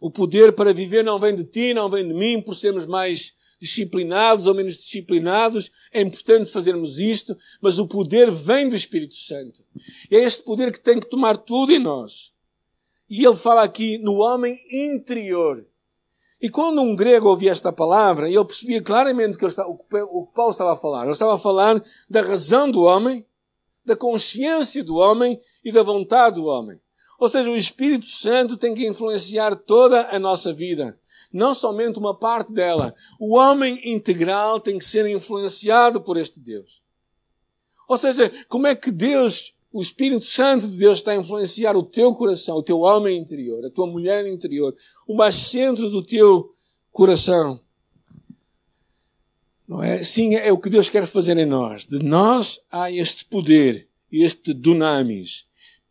O 0.00 0.10
poder 0.10 0.52
para 0.52 0.72
viver 0.72 1.02
não 1.02 1.18
vem 1.18 1.34
de 1.34 1.44
ti, 1.44 1.74
não 1.74 1.88
vem 1.88 2.06
de 2.06 2.14
mim, 2.14 2.40
por 2.40 2.54
sermos 2.54 2.86
mais 2.86 3.38
disciplinados 3.60 4.46
ou 4.46 4.54
menos 4.54 4.76
disciplinados, 4.76 5.70
é 5.92 6.00
importante 6.00 6.50
fazermos 6.50 6.98
isto, 6.98 7.36
mas 7.60 7.78
o 7.78 7.88
poder 7.88 8.30
vem 8.30 8.68
do 8.68 8.76
Espírito 8.76 9.16
Santo. 9.16 9.64
E 10.10 10.16
é 10.16 10.22
este 10.22 10.42
poder 10.42 10.70
que 10.70 10.80
tem 10.80 11.00
que 11.00 11.08
tomar 11.08 11.36
tudo 11.36 11.72
em 11.72 11.78
nós. 11.78 12.32
E 13.10 13.24
ele 13.24 13.36
fala 13.36 13.62
aqui 13.62 13.98
no 13.98 14.16
homem 14.18 14.60
interior. 14.70 15.66
E 16.40 16.48
quando 16.48 16.80
um 16.80 16.94
grego 16.94 17.28
ouvia 17.28 17.50
esta 17.50 17.72
palavra, 17.72 18.28
ele 18.28 18.44
percebia 18.44 18.82
claramente 18.82 19.36
que 19.36 19.44
o 19.44 19.76
que 20.26 20.34
Paulo 20.34 20.52
estava 20.52 20.72
a 20.72 20.76
falar. 20.76 21.02
Ele 21.02 21.12
estava 21.12 21.34
a 21.34 21.38
falar 21.38 21.82
da 22.08 22.22
razão 22.22 22.70
do 22.70 22.82
homem, 22.82 23.26
da 23.84 23.96
consciência 23.96 24.84
do 24.84 24.96
homem 24.96 25.38
e 25.64 25.72
da 25.72 25.82
vontade 25.82 26.36
do 26.36 26.44
homem. 26.44 26.80
Ou 27.18 27.28
seja, 27.28 27.50
o 27.50 27.56
Espírito 27.56 28.06
Santo 28.06 28.56
tem 28.56 28.74
que 28.74 28.86
influenciar 28.86 29.56
toda 29.56 30.08
a 30.14 30.18
nossa 30.18 30.52
vida 30.52 30.98
não 31.32 31.54
somente 31.54 31.98
uma 31.98 32.18
parte 32.18 32.52
dela. 32.52 32.94
O 33.18 33.36
homem 33.36 33.80
integral 33.84 34.60
tem 34.60 34.78
que 34.78 34.84
ser 34.84 35.06
influenciado 35.06 36.00
por 36.00 36.16
este 36.16 36.40
Deus. 36.40 36.82
Ou 37.88 37.96
seja, 37.96 38.30
como 38.48 38.66
é 38.66 38.74
que 38.74 38.90
Deus, 38.90 39.54
o 39.72 39.82
Espírito 39.82 40.24
Santo 40.24 40.66
de 40.66 40.76
Deus, 40.76 40.98
está 40.98 41.12
a 41.12 41.16
influenciar 41.16 41.76
o 41.76 41.82
teu 41.82 42.14
coração, 42.14 42.56
o 42.56 42.62
teu 42.62 42.80
homem 42.80 43.18
interior, 43.18 43.64
a 43.64 43.70
tua 43.70 43.86
mulher 43.86 44.26
interior, 44.26 44.74
o 45.06 45.14
mais 45.14 45.36
centro 45.36 45.90
do 45.90 46.02
teu 46.02 46.50
coração? 46.90 47.60
Não 49.66 49.82
é? 49.82 50.02
Sim, 50.02 50.34
é 50.34 50.50
o 50.50 50.58
que 50.58 50.70
Deus 50.70 50.88
quer 50.88 51.06
fazer 51.06 51.36
em 51.36 51.44
nós. 51.44 51.84
De 51.84 51.98
nós 51.98 52.60
há 52.70 52.90
este 52.90 53.26
poder, 53.26 53.86
este 54.10 54.54
dunamis, 54.54 55.44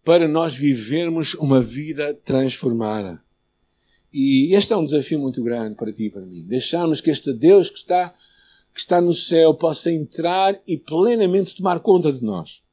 para 0.03 0.27
nós 0.27 0.55
vivermos 0.55 1.35
uma 1.35 1.61
vida 1.61 2.13
transformada. 2.25 3.21
E 4.11 4.55
este 4.55 4.73
é 4.73 4.77
um 4.77 4.83
desafio 4.83 5.19
muito 5.19 5.43
grande 5.43 5.75
para 5.75 5.93
ti 5.93 6.05
e 6.05 6.09
para 6.09 6.25
mim. 6.25 6.43
Deixarmos 6.47 7.01
que 7.01 7.11
este 7.11 7.31
Deus 7.31 7.69
que 7.69 7.77
está, 7.77 8.15
que 8.73 8.79
está 8.79 8.99
no 8.99 9.13
céu 9.13 9.53
possa 9.53 9.91
entrar 9.91 10.59
e 10.65 10.77
plenamente 10.77 11.55
tomar 11.55 11.79
conta 11.81 12.11
de 12.11 12.23
nós. 12.23 12.63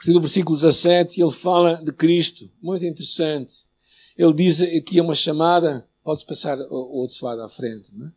Partir 0.00 0.14
do 0.14 0.20
versículo 0.22 0.56
17, 0.56 1.20
ele 1.20 1.30
fala 1.30 1.74
de 1.74 1.92
Cristo. 1.92 2.50
Muito 2.62 2.86
interessante. 2.86 3.52
Ele 4.16 4.32
diz 4.32 4.62
aqui 4.62 4.98
uma 4.98 5.14
chamada, 5.14 5.86
podes 6.02 6.24
passar 6.24 6.58
o 6.58 7.00
outro 7.00 7.14
slide 7.14 7.42
à 7.42 7.48
frente, 7.50 7.90
não 7.94 8.06
é? 8.06 8.12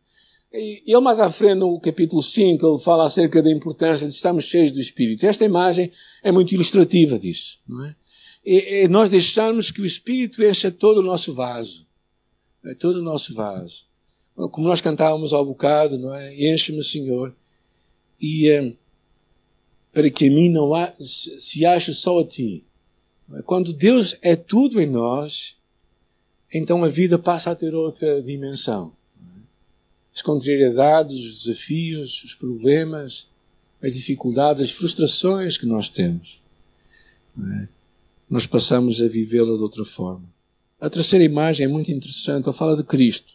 Ele 0.50 1.00
mais 1.00 1.20
à 1.20 1.30
frente, 1.30 1.56
no 1.56 1.78
capítulo 1.78 2.22
5, 2.22 2.66
ele 2.66 2.78
fala 2.78 3.04
acerca 3.04 3.42
da 3.42 3.50
importância 3.50 4.06
de 4.06 4.14
estarmos 4.14 4.44
cheios 4.44 4.72
do 4.72 4.80
Espírito. 4.80 5.26
Esta 5.26 5.44
imagem 5.44 5.92
é 6.22 6.32
muito 6.32 6.54
ilustrativa 6.54 7.18
disso, 7.18 7.58
não 7.68 7.84
é? 7.84 7.94
É, 8.46 8.88
nós 8.88 9.10
deixarmos 9.10 9.70
que 9.70 9.82
o 9.82 9.86
Espírito 9.86 10.42
encha 10.42 10.70
todo 10.70 10.98
o 10.98 11.02
nosso 11.02 11.34
vaso. 11.34 11.86
É 12.64 12.74
todo 12.74 13.00
o 13.00 13.02
nosso 13.02 13.34
vaso. 13.34 13.84
Como 14.34 14.66
nós 14.66 14.80
cantávamos 14.80 15.34
ao 15.34 15.44
bocado, 15.44 15.98
não 15.98 16.14
é? 16.14 16.34
Enche-me, 16.34 16.82
Senhor. 16.82 17.34
E 18.18 18.48
é, 18.48 18.74
para 19.94 20.10
que 20.10 20.28
a 20.28 20.30
mim 20.30 20.50
não 20.50 20.74
há, 20.74 20.92
se 21.00 21.64
ache 21.64 21.94
só 21.94 22.18
a 22.18 22.26
Ti. 22.26 22.64
É? 23.34 23.42
Quando 23.42 23.72
Deus 23.72 24.16
é 24.20 24.36
tudo 24.36 24.80
em 24.80 24.86
nós, 24.86 25.56
então 26.52 26.84
a 26.84 26.88
vida 26.88 27.18
passa 27.18 27.52
a 27.52 27.56
ter 27.56 27.74
outra 27.74 28.20
dimensão 28.20 28.92
as 30.14 30.22
contrariedades, 30.22 31.16
os 31.16 31.44
desafios, 31.44 32.22
os 32.22 32.34
problemas, 32.34 33.26
as 33.82 33.94
dificuldades, 33.94 34.62
as 34.62 34.70
frustrações 34.70 35.58
que 35.58 35.66
nós 35.66 35.90
temos. 35.90 36.40
É? 37.36 37.68
Nós 38.30 38.46
passamos 38.46 39.02
a 39.02 39.08
vivê-la 39.08 39.56
de 39.56 39.62
outra 39.62 39.84
forma. 39.84 40.32
A 40.80 40.88
terceira 40.88 41.24
imagem 41.24 41.66
é 41.66 41.68
muito 41.68 41.90
interessante. 41.90 42.46
Ele 42.48 42.56
fala 42.56 42.76
de 42.76 42.84
Cristo. 42.84 43.33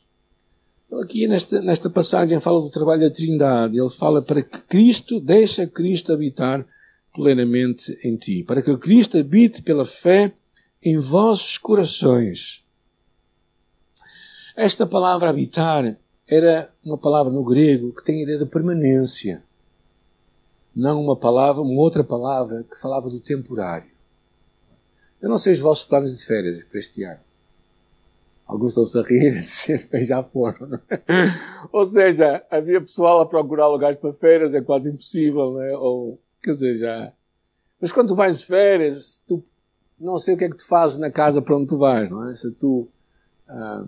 Ele 0.92 1.04
aqui 1.04 1.28
nesta, 1.28 1.62
nesta 1.62 1.90
passagem 1.90 2.40
fala 2.40 2.62
do 2.62 2.70
trabalho 2.70 3.02
da 3.02 3.12
Trindade. 3.12 3.78
Ele 3.78 3.90
fala 3.90 4.22
para 4.22 4.42
que 4.42 4.62
Cristo, 4.64 5.20
deixa 5.20 5.68
Cristo 5.68 6.12
habitar 6.12 6.66
plenamente 7.14 7.98
em 8.04 8.16
ti. 8.16 8.44
Para 8.44 8.62
que 8.62 8.76
Cristo 8.78 9.18
habite 9.18 9.62
pela 9.62 9.86
fé 9.86 10.34
em 10.82 10.98
vossos 10.98 11.58
corações. 11.58 12.64
Esta 14.56 14.86
palavra 14.86 15.30
habitar 15.30 15.98
era 16.28 16.74
uma 16.84 16.98
palavra 16.98 17.32
no 17.32 17.44
grego 17.44 17.94
que 17.94 18.04
tem 18.04 18.20
a 18.20 18.24
ideia 18.24 18.40
de 18.40 18.46
permanência. 18.46 19.44
Não 20.76 21.02
uma 21.02 21.16
palavra, 21.16 21.62
uma 21.62 21.80
outra 21.80 22.04
palavra 22.04 22.64
que 22.64 22.80
falava 22.80 23.10
do 23.10 23.20
temporário. 23.20 23.90
Eu 25.22 25.30
não 25.30 25.38
sei 25.38 25.54
os 25.54 25.60
vossos 25.60 25.84
planos 25.84 26.18
de 26.18 26.26
férias 26.26 26.64
para 26.64 26.80
este 26.80 27.04
ano. 27.04 27.20
Alguns 28.50 28.72
estão-se 28.72 28.98
a 28.98 29.04
rir, 29.04 29.32
já 30.08 30.24
foram. 30.24 30.74
É? 30.90 31.02
Ou 31.72 31.86
seja, 31.86 32.44
havia 32.50 32.82
pessoal 32.82 33.22
a 33.22 33.26
procurar 33.28 33.68
lugares 33.68 34.00
para 34.00 34.12
férias, 34.12 34.56
é 34.56 34.62
quase 34.62 34.90
impossível, 34.90 35.52
não 35.52 35.62
é? 35.62 35.78
Ou, 35.78 36.20
quer 36.42 36.54
dizer, 36.54 36.78
já. 36.78 37.14
Mas 37.80 37.92
quando 37.92 38.08
tu 38.08 38.16
vais 38.16 38.40
de 38.40 38.46
férias, 38.48 39.22
tu 39.28 39.44
não 40.00 40.18
sei 40.18 40.34
o 40.34 40.38
que 40.38 40.46
é 40.46 40.50
que 40.50 40.58
tu 40.58 40.66
fazes 40.66 40.98
na 40.98 41.12
casa 41.12 41.44
para 41.44 41.56
onde 41.56 41.68
tu 41.68 41.78
vais, 41.78 42.10
não 42.10 42.28
é? 42.28 42.36
Se 42.36 42.52
tu 42.52 42.90
ah, 43.48 43.86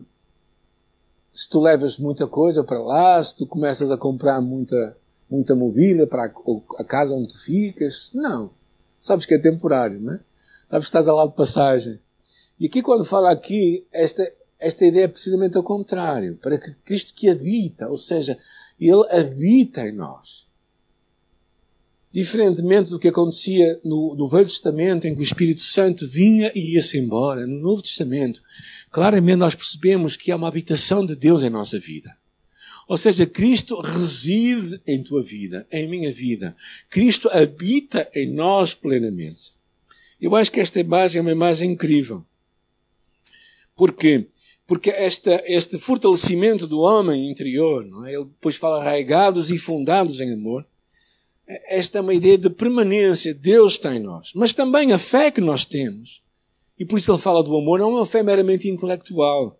se 1.33 1.49
tu 1.49 1.59
levas 1.59 1.97
muita 1.97 2.27
coisa 2.27 2.63
para 2.63 2.79
lá, 2.79 3.23
se 3.23 3.35
tu 3.35 3.47
começas 3.47 3.89
a 3.89 3.97
comprar 3.97 4.41
muita, 4.41 4.97
muita 5.29 5.55
mobília 5.55 6.05
para 6.05 6.25
a, 6.25 6.81
a 6.81 6.83
casa 6.83 7.15
onde 7.15 7.29
tu 7.29 7.39
ficas. 7.39 8.11
Não. 8.13 8.51
Sabes 8.99 9.25
que 9.25 9.33
é 9.33 9.39
temporário, 9.39 9.99
não 9.99 10.13
é? 10.13 10.19
Sabes 10.67 10.85
que 10.85 10.89
estás 10.89 11.07
ao 11.07 11.15
lado 11.15 11.31
de 11.31 11.37
passagem. 11.37 11.99
E 12.59 12.67
aqui, 12.67 12.81
quando 12.81 13.03
fala 13.03 13.31
aqui, 13.31 13.87
esta, 13.91 14.31
esta 14.61 14.85
ideia 14.85 15.05
é 15.05 15.07
precisamente 15.07 15.57
ao 15.57 15.63
contrário. 15.63 16.37
Para 16.37 16.57
que 16.57 16.71
Cristo 16.85 17.13
que 17.15 17.27
habita, 17.27 17.89
ou 17.89 17.97
seja, 17.97 18.37
Ele 18.79 19.03
habita 19.09 19.85
em 19.87 19.91
nós. 19.91 20.47
Diferentemente 22.11 22.91
do 22.91 22.99
que 22.99 23.07
acontecia 23.07 23.79
no, 23.83 24.15
no 24.15 24.27
Velho 24.27 24.45
Testamento, 24.45 25.07
em 25.07 25.15
que 25.15 25.21
o 25.21 25.23
Espírito 25.23 25.61
Santo 25.61 26.07
vinha 26.07 26.51
e 26.53 26.75
ia-se 26.75 26.97
embora, 26.97 27.47
no 27.47 27.59
Novo 27.59 27.81
Testamento, 27.81 28.41
claramente 28.91 29.37
nós 29.37 29.55
percebemos 29.55 30.15
que 30.15 30.31
há 30.31 30.35
uma 30.35 30.47
habitação 30.47 31.05
de 31.05 31.15
Deus 31.15 31.41
em 31.41 31.49
nossa 31.49 31.79
vida. 31.79 32.15
Ou 32.87 32.97
seja, 32.97 33.25
Cristo 33.25 33.79
reside 33.79 34.81
em 34.85 35.01
tua 35.01 35.23
vida, 35.23 35.65
em 35.71 35.87
minha 35.87 36.11
vida. 36.11 36.53
Cristo 36.89 37.29
habita 37.29 38.09
em 38.13 38.29
nós 38.31 38.75
plenamente. 38.75 39.53
Eu 40.19 40.35
acho 40.35 40.51
que 40.51 40.59
esta 40.59 40.79
imagem 40.79 41.19
é 41.19 41.21
uma 41.21 41.31
imagem 41.31 41.71
incrível. 41.71 42.25
Porquê? 43.75 44.27
Porque 44.71 44.89
esta, 44.89 45.43
este 45.47 45.77
fortalecimento 45.77 46.65
do 46.65 46.79
homem 46.79 47.29
interior, 47.29 47.85
é? 48.07 48.13
ele 48.13 48.23
depois 48.23 48.55
fala 48.55 48.79
arraigados 48.79 49.51
e 49.51 49.57
fundados 49.57 50.21
em 50.21 50.31
amor, 50.31 50.65
esta 51.67 51.97
é 51.97 52.01
uma 52.01 52.13
ideia 52.13 52.37
de 52.37 52.49
permanência. 52.49 53.33
Deus 53.33 53.73
está 53.73 53.93
em 53.93 53.99
nós. 53.99 54.31
Mas 54.33 54.53
também 54.53 54.93
a 54.93 54.97
fé 54.97 55.29
que 55.29 55.41
nós 55.41 55.65
temos. 55.65 56.23
E 56.79 56.85
por 56.85 56.97
isso 56.97 57.11
ele 57.11 57.19
fala 57.19 57.43
do 57.43 57.53
amor. 57.53 57.79
Não 57.79 57.89
é 57.89 57.95
uma 57.97 58.05
fé 58.05 58.23
meramente 58.23 58.69
intelectual. 58.69 59.59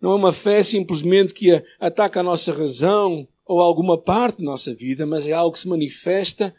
Não 0.00 0.12
é 0.12 0.14
uma 0.14 0.32
fé 0.32 0.62
simplesmente 0.62 1.34
que 1.34 1.60
ataca 1.80 2.20
a 2.20 2.22
nossa 2.22 2.52
razão 2.52 3.26
ou 3.44 3.60
alguma 3.60 3.98
parte 3.98 4.38
da 4.38 4.44
nossa 4.44 4.72
vida, 4.72 5.04
mas 5.04 5.26
é 5.26 5.32
algo 5.32 5.50
que 5.50 5.58
se 5.58 5.66
manifesta 5.66 6.54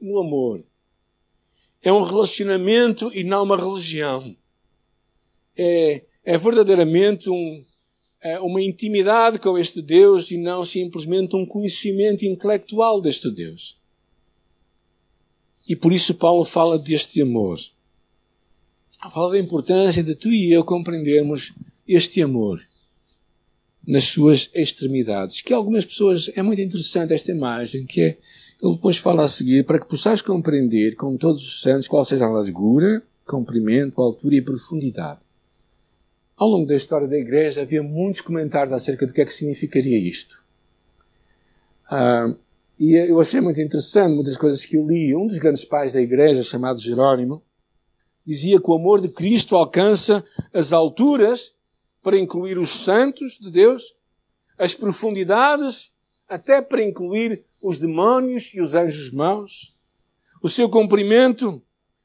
no 0.00 0.20
amor. 0.20 0.64
É 1.82 1.92
um 1.92 2.04
relacionamento 2.04 3.10
e 3.12 3.24
não 3.24 3.42
uma 3.42 3.56
religião. 3.56 4.36
É, 5.58 6.04
é 6.24 6.38
verdadeiramente 6.38 7.28
um, 7.28 7.64
é 8.20 8.40
uma 8.40 8.62
intimidade 8.62 9.38
com 9.38 9.58
este 9.58 9.82
Deus 9.82 10.30
e 10.30 10.38
não 10.38 10.64
simplesmente 10.64 11.36
um 11.36 11.44
conhecimento 11.44 12.24
intelectual 12.24 13.00
deste 13.00 13.30
Deus. 13.30 13.78
E 15.68 15.76
por 15.76 15.92
isso 15.92 16.14
Paulo 16.14 16.44
fala 16.44 16.78
deste 16.78 17.20
amor. 17.20 17.58
Fala 19.12 19.32
da 19.32 19.38
importância 19.38 20.02
de 20.02 20.14
tu 20.14 20.30
e 20.32 20.50
eu 20.50 20.64
compreendermos 20.64 21.52
este 21.86 22.22
amor 22.22 22.58
nas 23.86 24.04
suas 24.04 24.50
extremidades. 24.54 25.42
Que 25.42 25.52
algumas 25.52 25.84
pessoas, 25.84 26.30
é 26.34 26.42
muito 26.42 26.62
interessante 26.62 27.12
esta 27.12 27.30
imagem, 27.30 27.84
que 27.84 28.00
é, 28.00 28.18
ele 28.62 28.74
depois 28.74 28.96
fala 28.96 29.24
a 29.24 29.28
seguir, 29.28 29.64
para 29.64 29.78
que 29.78 29.86
possais 29.86 30.22
compreender, 30.22 30.96
com 30.96 31.18
todos 31.18 31.46
os 31.46 31.60
santos, 31.60 31.86
qual 31.86 32.02
seja 32.02 32.24
a 32.24 32.30
largura, 32.30 33.02
comprimento, 33.26 34.00
altura 34.00 34.36
e 34.36 34.42
profundidade. 34.42 35.20
Ao 36.36 36.48
longo 36.48 36.66
da 36.66 36.74
história 36.74 37.06
da 37.06 37.16
Igreja 37.16 37.62
havia 37.62 37.82
muitos 37.82 38.20
comentários 38.20 38.72
acerca 38.72 39.06
do 39.06 39.12
que 39.12 39.20
é 39.20 39.24
que 39.24 39.32
significaria 39.32 39.96
isto. 39.96 40.44
Ah, 41.88 42.34
e 42.78 42.94
eu 42.96 43.20
achei 43.20 43.40
muito 43.40 43.60
interessante 43.60 44.14
muitas 44.14 44.36
coisas 44.36 44.64
que 44.64 44.76
eu 44.76 44.86
li. 44.86 45.14
Um 45.14 45.26
dos 45.26 45.38
grandes 45.38 45.64
pais 45.64 45.92
da 45.92 46.00
igreja, 46.00 46.42
chamado 46.42 46.80
Jerónimo, 46.80 47.42
dizia 48.26 48.60
que 48.60 48.70
o 48.70 48.74
amor 48.74 49.00
de 49.00 49.08
Cristo 49.08 49.54
alcança 49.54 50.24
as 50.52 50.72
alturas 50.72 51.54
para 52.02 52.18
incluir 52.18 52.58
os 52.58 52.70
santos 52.70 53.38
de 53.38 53.50
Deus, 53.50 53.94
as 54.58 54.74
profundidades 54.74 55.92
até 56.28 56.60
para 56.60 56.82
incluir 56.82 57.44
os 57.62 57.78
demónios 57.78 58.50
e 58.52 58.60
os 58.60 58.74
anjos 58.74 59.10
maus. 59.10 59.76
O 60.42 60.48
seu 60.48 60.68
comprimento 60.68 61.62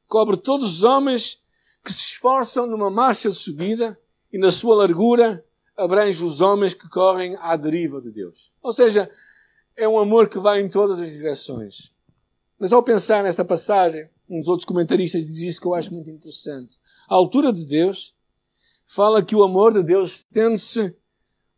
cobre 0.07 0.37
todos 0.37 0.77
os 0.77 0.83
homens 0.83 1.41
que 1.83 1.91
se 1.91 2.03
esforçam 2.11 2.67
numa 2.67 2.89
marcha 2.91 3.29
de 3.29 3.35
subida 3.35 3.97
e 4.31 4.37
na 4.37 4.51
sua 4.51 4.75
largura 4.75 5.43
abrange 5.75 6.23
os 6.23 6.41
homens 6.41 6.73
que 6.73 6.89
correm 6.89 7.35
à 7.39 7.55
deriva 7.55 8.01
de 8.01 8.11
Deus. 8.11 8.51
Ou 8.61 8.73
seja, 8.73 9.09
é 9.75 9.87
um 9.87 9.97
amor 9.97 10.27
que 10.27 10.39
vai 10.39 10.59
em 10.59 10.69
todas 10.69 10.99
as 10.99 11.11
direções. 11.11 11.93
Mas 12.59 12.73
ao 12.73 12.83
pensar 12.83 13.23
nesta 13.23 13.45
passagem, 13.45 14.09
uns 14.29 14.47
outros 14.47 14.65
comentaristas 14.65 15.25
dizem 15.25 15.47
isso 15.47 15.61
que 15.61 15.67
eu 15.67 15.73
acho 15.73 15.93
muito 15.93 16.09
interessante. 16.09 16.77
A 17.07 17.15
altura 17.15 17.53
de 17.53 17.65
Deus 17.65 18.13
fala 18.85 19.23
que 19.23 19.35
o 19.35 19.43
amor 19.43 19.73
de 19.73 19.81
Deus 19.81 20.17
estende-se 20.17 20.93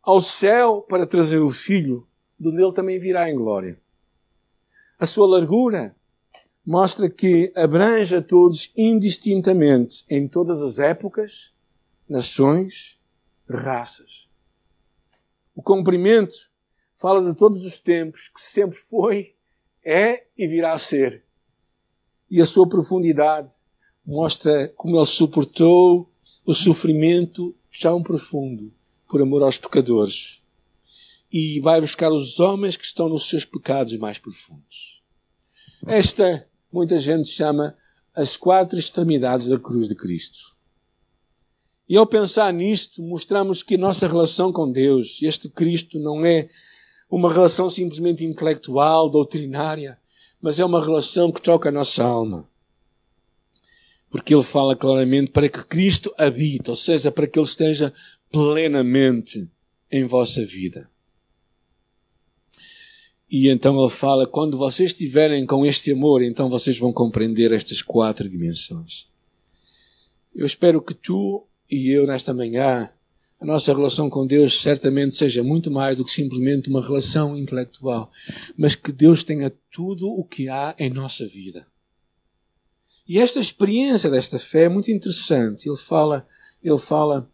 ao 0.02 0.20
céu 0.20 0.82
para 0.82 1.06
trazer 1.06 1.38
o 1.38 1.50
Filho, 1.50 2.06
de 2.38 2.48
onde 2.48 2.62
ele 2.62 2.72
também 2.72 2.98
virá 2.98 3.28
em 3.28 3.36
glória. 3.36 3.80
A 4.98 5.06
sua 5.06 5.26
largura 5.26 5.96
mostra 6.64 7.10
que 7.10 7.52
abrange 7.56 8.14
a 8.14 8.22
todos 8.22 8.72
indistintamente, 8.76 10.04
em 10.08 10.28
todas 10.28 10.62
as 10.62 10.78
épocas, 10.78 11.51
nações, 12.12 13.00
raças. 13.48 14.28
O 15.54 15.62
comprimento 15.62 16.34
fala 16.94 17.24
de 17.24 17.36
todos 17.36 17.64
os 17.64 17.78
tempos, 17.78 18.28
que 18.28 18.40
sempre 18.40 18.76
foi, 18.76 19.34
é 19.82 20.26
e 20.36 20.46
virá 20.46 20.74
a 20.74 20.78
ser. 20.78 21.24
E 22.30 22.40
a 22.40 22.46
sua 22.46 22.68
profundidade 22.68 23.54
mostra 24.04 24.68
como 24.76 24.96
ele 24.96 25.06
suportou 25.06 26.08
o 26.44 26.54
sofrimento 26.54 27.54
tão 27.80 28.02
profundo 28.02 28.72
por 29.08 29.22
amor 29.22 29.42
aos 29.42 29.58
pecadores. 29.58 30.40
e 31.34 31.60
vai 31.60 31.80
buscar 31.80 32.12
os 32.12 32.38
homens 32.38 32.76
que 32.76 32.84
estão 32.84 33.08
nos 33.08 33.26
seus 33.26 33.46
pecados 33.46 33.96
mais 33.96 34.18
profundos. 34.18 35.02
Esta, 35.86 36.46
muita 36.70 36.98
gente 36.98 37.26
chama 37.26 37.74
as 38.14 38.36
quatro 38.36 38.78
extremidades 38.78 39.46
da 39.46 39.58
cruz 39.58 39.88
de 39.88 39.94
Cristo. 39.94 40.51
E 41.92 41.96
ao 41.98 42.06
pensar 42.06 42.50
nisto, 42.54 43.02
mostramos 43.02 43.62
que 43.62 43.76
nossa 43.76 44.08
relação 44.08 44.50
com 44.50 44.72
Deus, 44.72 45.20
este 45.20 45.50
Cristo, 45.50 45.98
não 45.98 46.24
é 46.24 46.48
uma 47.10 47.30
relação 47.30 47.68
simplesmente 47.68 48.24
intelectual, 48.24 49.10
doutrinária, 49.10 49.98
mas 50.40 50.58
é 50.58 50.64
uma 50.64 50.82
relação 50.82 51.30
que 51.30 51.42
toca 51.42 51.68
a 51.68 51.72
nossa 51.72 52.02
alma. 52.02 52.48
Porque 54.10 54.34
ele 54.34 54.42
fala 54.42 54.74
claramente 54.74 55.32
para 55.32 55.50
que 55.50 55.62
Cristo 55.66 56.14
habite, 56.16 56.70
ou 56.70 56.76
seja, 56.76 57.12
para 57.12 57.26
que 57.26 57.38
ele 57.38 57.44
esteja 57.44 57.92
plenamente 58.30 59.46
em 59.90 60.06
vossa 60.06 60.46
vida. 60.46 60.90
E 63.30 63.50
então 63.50 63.78
ele 63.78 63.90
fala: 63.90 64.26
quando 64.26 64.56
vocês 64.56 64.92
estiverem 64.92 65.44
com 65.44 65.66
este 65.66 65.92
amor, 65.92 66.22
então 66.22 66.48
vocês 66.48 66.78
vão 66.78 66.90
compreender 66.90 67.52
estas 67.52 67.82
quatro 67.82 68.30
dimensões. 68.30 69.06
Eu 70.34 70.46
espero 70.46 70.80
que 70.80 70.94
tu 70.94 71.46
e 71.72 71.90
eu, 71.90 72.06
nesta 72.06 72.34
manhã, 72.34 72.90
a 73.40 73.44
nossa 73.44 73.72
relação 73.72 74.10
com 74.10 74.26
Deus 74.26 74.60
certamente 74.60 75.14
seja 75.14 75.42
muito 75.42 75.70
mais 75.70 75.96
do 75.96 76.04
que 76.04 76.10
simplesmente 76.10 76.68
uma 76.68 76.82
relação 76.82 77.36
intelectual, 77.36 78.10
mas 78.56 78.74
que 78.74 78.92
Deus 78.92 79.24
tenha 79.24 79.52
tudo 79.70 80.08
o 80.08 80.24
que 80.24 80.48
há 80.48 80.74
em 80.78 80.90
nossa 80.90 81.26
vida. 81.26 81.66
E 83.08 83.18
esta 83.18 83.40
experiência 83.40 84.10
desta 84.10 84.38
fé 84.38 84.64
é 84.64 84.68
muito 84.68 84.90
interessante. 84.90 85.68
Ele 85.68 85.76
fala, 85.76 86.26
ele 86.62 86.78
fala, 86.78 87.28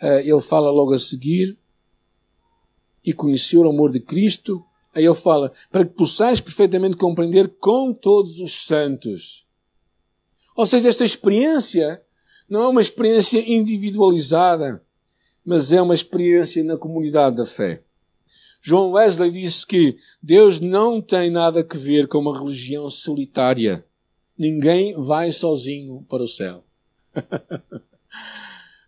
uh, 0.00 0.20
ele 0.20 0.40
fala 0.40 0.70
logo 0.70 0.94
a 0.94 0.98
seguir 0.98 1.58
e 3.04 3.12
conheceu 3.12 3.62
o 3.62 3.68
amor 3.68 3.92
de 3.92 4.00
Cristo 4.00 4.64
Aí 4.94 5.04
ele 5.04 5.14
fala, 5.14 5.52
para 5.72 5.84
que 5.84 5.92
possais 5.92 6.40
perfeitamente 6.40 6.96
compreender 6.96 7.48
com 7.58 7.92
todos 7.92 8.38
os 8.38 8.64
santos. 8.64 9.44
Ou 10.54 10.64
seja, 10.64 10.88
esta 10.88 11.04
experiência 11.04 12.00
não 12.48 12.64
é 12.64 12.68
uma 12.68 12.80
experiência 12.80 13.38
individualizada, 13.38 14.82
mas 15.44 15.72
é 15.72 15.80
uma 15.80 15.94
experiência 15.94 16.62
na 16.64 16.76
comunidade 16.76 17.36
da 17.36 17.46
fé. 17.46 17.82
João 18.62 18.92
Wesley 18.92 19.30
disse 19.30 19.66
que 19.66 19.96
Deus 20.22 20.58
não 20.58 21.00
tem 21.00 21.30
nada 21.30 21.60
a 21.60 21.76
ver 21.76 22.08
com 22.08 22.18
uma 22.18 22.38
religião 22.38 22.88
solitária. 22.88 23.84
Ninguém 24.38 24.94
vai 24.94 25.30
sozinho 25.32 26.04
para 26.08 26.22
o 26.22 26.28
céu. 26.28 26.64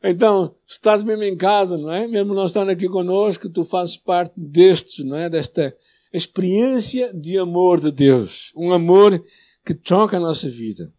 Então, 0.09 0.55
estás 0.65 1.03
mesmo 1.03 1.25
em 1.25 1.37
casa, 1.37 1.77
não 1.77 1.91
é? 1.91 2.07
Mesmo 2.07 2.33
não 2.33 2.47
estando 2.47 2.71
aqui 2.71 2.89
conosco, 2.89 3.49
tu 3.49 3.65
fazes 3.65 3.97
parte 3.97 4.35
destes, 4.37 5.05
não 5.05 5.17
é? 5.17 5.29
Desta 5.29 5.77
experiência 6.13 7.13
de 7.13 7.37
amor 7.37 7.81
de 7.81 7.91
Deus. 7.91 8.53
Um 8.55 8.73
amor 8.73 9.21
que 9.65 9.75
troca 9.75 10.17
a 10.17 10.21
nossa 10.21 10.49
vida. 10.49 10.93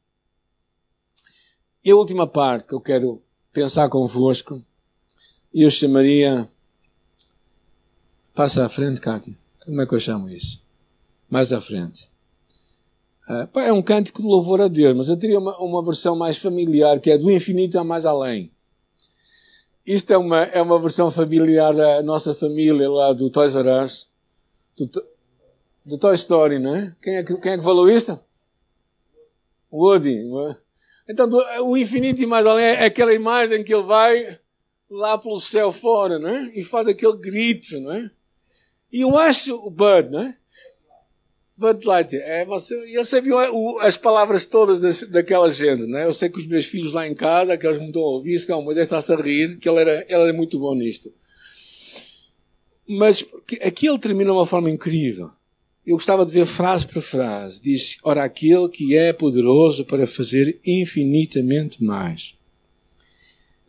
E 1.88 1.92
a 1.92 1.96
última 1.96 2.28
parte 2.28 2.68
que 2.68 2.76
eu 2.76 2.82
quero 2.82 3.24
pensar 3.54 3.88
convosco, 3.88 4.62
eu 5.54 5.72
chamaria. 5.72 6.46
Passa 8.36 8.66
à 8.66 8.68
frente, 8.68 9.00
Cátia. 9.00 9.34
Como 9.64 9.82
é 9.82 9.88
que 9.88 9.96
eu 9.96 10.00
chamo 10.02 10.28
isso? 10.28 10.62
Mais 11.30 11.54
à 11.54 11.62
frente. 11.62 12.12
Uh, 13.30 13.60
é 13.62 13.72
um 13.72 13.82
cântico 13.82 14.22
de 14.22 14.28
louvor 14.28 14.60
a 14.60 14.68
Deus, 14.68 14.98
mas 14.98 15.08
eu 15.08 15.16
teria 15.16 15.40
uma, 15.40 15.58
uma 15.60 15.82
versão 15.82 16.14
mais 16.14 16.36
familiar, 16.36 17.00
que 17.00 17.10
é 17.10 17.18
do 17.18 17.32
infinito 17.32 17.80
a 17.80 17.86
mais 17.86 18.06
além. 18.06 18.52
Isto 19.86 20.12
é 20.12 20.18
uma, 20.18 20.44
é 20.44 20.62
uma 20.62 20.82
versão 20.82 21.10
familiar 21.10 21.74
da 21.74 22.04
nossa 22.04 22.36
família 22.36 22.92
lá 22.92 23.14
do 23.14 23.30
Toys 23.30 23.56
R 23.56 23.70
Us 23.82 24.10
do, 24.76 24.90
do 25.86 25.98
Toy 25.98 26.16
Story, 26.16 26.60
né? 26.60 26.94
Quem 27.02 27.16
é, 27.16 27.24
que, 27.24 27.34
quem 27.38 27.54
é 27.54 27.58
que 27.58 27.64
falou 27.64 27.90
isso? 27.90 28.20
Woody. 29.72 30.18
É? 30.50 30.67
Então, 31.10 31.30
o 31.64 31.78
infinito 31.78 32.22
e 32.22 32.26
mais 32.26 32.46
além 32.46 32.66
é 32.66 32.86
aquela 32.86 33.14
imagem 33.14 33.64
que 33.64 33.74
ele 33.74 33.84
vai 33.84 34.38
lá 34.90 35.18
pelo 35.18 35.40
céu 35.40 35.72
fora, 35.72 36.20
né? 36.20 36.52
E 36.54 36.64
faz 36.64 36.88
aquele 36.88 37.18
grito, 37.18 37.80
né? 37.80 38.12
E 38.92 39.02
eu 39.02 39.18
acho 39.18 39.56
o 39.56 39.70
Bud, 39.70 40.10
né? 40.10 40.36
Bud 41.58 41.86
Light, 41.88 42.16
é, 42.16 42.46
você, 42.46 42.76
eu 42.96 43.04
sabia 43.04 43.52
o, 43.52 43.80
as 43.80 43.98
palavras 43.98 44.46
todas 44.46 44.78
das, 44.78 45.02
daquela 45.04 45.50
gente, 45.50 45.88
né? 45.88 46.06
Eu 46.06 46.14
sei 46.14 46.30
que 46.30 46.38
os 46.38 46.46
meus 46.46 46.68
filhos 46.68 46.94
lá 46.94 47.08
em 47.08 47.16
casa, 47.16 47.54
aqueles 47.54 47.78
que 47.78 47.84
me 47.84 47.90
estão 47.90 48.04
a 48.04 48.06
ouvir, 48.06 48.46
que 48.46 48.52
o 48.52 48.62
Moisés 48.62 48.86
está-se 48.86 49.12
a 49.12 49.16
rir, 49.16 49.58
que 49.58 49.68
ele 49.68 49.80
era, 49.80 50.06
ele 50.08 50.22
era 50.22 50.34
muito 50.34 50.60
bom 50.60 50.76
nisto. 50.76 51.12
Mas 52.88 53.26
aqui 53.62 53.88
ele 53.88 53.98
termina 53.98 54.26
de 54.26 54.38
uma 54.38 54.46
forma 54.46 54.70
incrível. 54.70 55.32
Eu 55.88 55.96
gostava 55.96 56.26
de 56.26 56.34
ver 56.34 56.46
frase 56.46 56.86
por 56.86 57.02
frase. 57.02 57.62
Diz: 57.62 57.98
Ora, 58.04 58.26
aquele 58.26 58.68
que 58.68 58.94
é 58.98 59.14
poderoso 59.14 59.86
para 59.86 60.06
fazer 60.06 60.60
infinitamente 60.66 61.82
mais. 61.82 62.36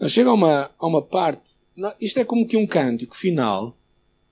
chega 0.09 0.29
a 0.29 0.35
uma, 0.35 0.69
a 0.77 0.87
uma 0.89 1.01
parte. 1.01 1.53
Isto 2.01 2.19
é 2.19 2.25
como 2.25 2.45
que 2.45 2.57
um 2.57 2.67
cântico 2.67 3.17
final. 3.17 3.73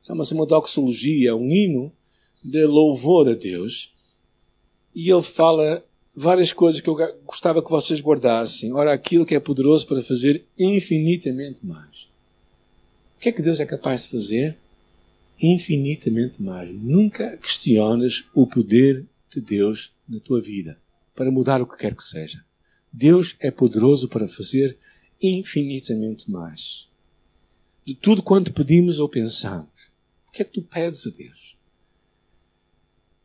Chama-se 0.02 0.34
uma 0.34 0.44
doxologia, 0.44 1.36
um 1.36 1.48
hino 1.48 1.92
de 2.42 2.64
louvor 2.64 3.28
a 3.28 3.34
Deus. 3.34 3.92
E 4.92 5.08
ele 5.08 5.22
fala 5.22 5.84
várias 6.12 6.52
coisas 6.52 6.80
que 6.80 6.90
eu 6.90 6.96
gostava 7.24 7.62
que 7.62 7.70
vocês 7.70 8.00
guardassem. 8.00 8.72
Ora, 8.72 8.92
aquilo 8.92 9.24
que 9.24 9.36
é 9.36 9.38
poderoso 9.38 9.86
para 9.86 10.02
fazer 10.02 10.44
infinitamente 10.58 11.64
mais. 11.64 12.10
O 13.16 13.20
que 13.20 13.28
é 13.28 13.32
que 13.32 13.42
Deus 13.42 13.60
é 13.60 13.66
capaz 13.66 14.02
de 14.02 14.08
fazer? 14.08 14.58
Infinitamente 15.40 16.42
mais. 16.42 16.74
Nunca 16.74 17.36
questionas 17.36 18.24
o 18.34 18.46
poder 18.46 19.06
de 19.30 19.40
Deus 19.40 19.94
na 20.08 20.20
tua 20.20 20.40
vida 20.40 20.80
para 21.14 21.30
mudar 21.30 21.62
o 21.62 21.66
que 21.66 21.76
quer 21.76 21.94
que 21.94 22.02
seja. 22.02 22.44
Deus 22.92 23.36
é 23.40 23.50
poderoso 23.50 24.08
para 24.08 24.28
fazer 24.28 24.78
infinitamente 25.20 26.30
mais. 26.30 26.88
De 27.84 27.94
tudo 27.94 28.22
quanto 28.22 28.52
pedimos 28.52 28.98
ou 28.98 29.08
pensamos. 29.08 29.90
O 30.28 30.32
que 30.32 30.42
é 30.42 30.44
que 30.44 30.52
tu 30.52 30.62
pedes 30.62 31.06
a 31.06 31.10
Deus? 31.10 31.56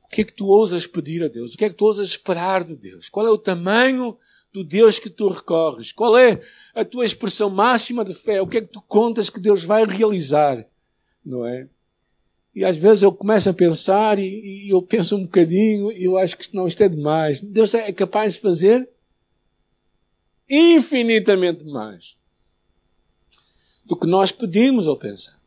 O 0.04 0.08
que 0.08 0.22
é 0.22 0.24
que 0.24 0.34
tu 0.34 0.48
ousas 0.48 0.86
pedir 0.86 1.24
a 1.24 1.28
Deus? 1.28 1.54
O 1.54 1.58
que 1.58 1.66
é 1.66 1.70
que 1.70 1.76
tu 1.76 1.86
ousas 1.86 2.08
esperar 2.08 2.64
de 2.64 2.78
Deus? 2.78 3.10
Qual 3.10 3.26
é 3.26 3.30
o 3.30 3.38
tamanho 3.38 4.18
do 4.54 4.64
Deus 4.64 5.00
que 5.00 5.10
tu 5.10 5.30
recorres? 5.30 5.92
Qual 5.92 6.18
é 6.18 6.42
a 6.74 6.84
tua 6.84 7.06
expressão 7.06 7.50
máxima 7.50 8.04
de 8.04 8.14
fé? 8.14 8.42
O 8.42 8.48
que 8.48 8.58
é 8.58 8.62
que 8.62 8.68
tu 8.68 8.82
contas 8.82 9.30
que 9.30 9.40
Deus 9.40 9.64
vai 9.64 9.86
realizar? 9.86 10.66
Não 11.26 11.46
é? 11.46 11.70
E 12.54 12.66
às 12.66 12.78
vezes 12.78 13.02
eu 13.02 13.14
começo 13.14 13.50
a 13.50 13.54
pensar 13.54 14.20
e, 14.20 14.68
e 14.68 14.70
eu 14.70 14.82
penso 14.82 15.16
um 15.16 15.24
bocadinho 15.24 15.92
e 15.92 16.04
eu 16.04 16.18
acho 16.18 16.38
que 16.38 16.54
não, 16.54 16.68
isto 16.68 16.82
é 16.84 16.90
demais. 16.90 17.40
Deus 17.40 17.74
é 17.74 17.92
capaz 17.92 18.34
de 18.34 18.40
fazer 18.42 18.90
infinitamente 20.50 21.64
mais 21.64 22.18
do 23.86 23.96
que 23.96 24.06
nós 24.06 24.32
pedimos 24.32 24.86
ou 24.86 24.98
pensamos. 24.98 25.42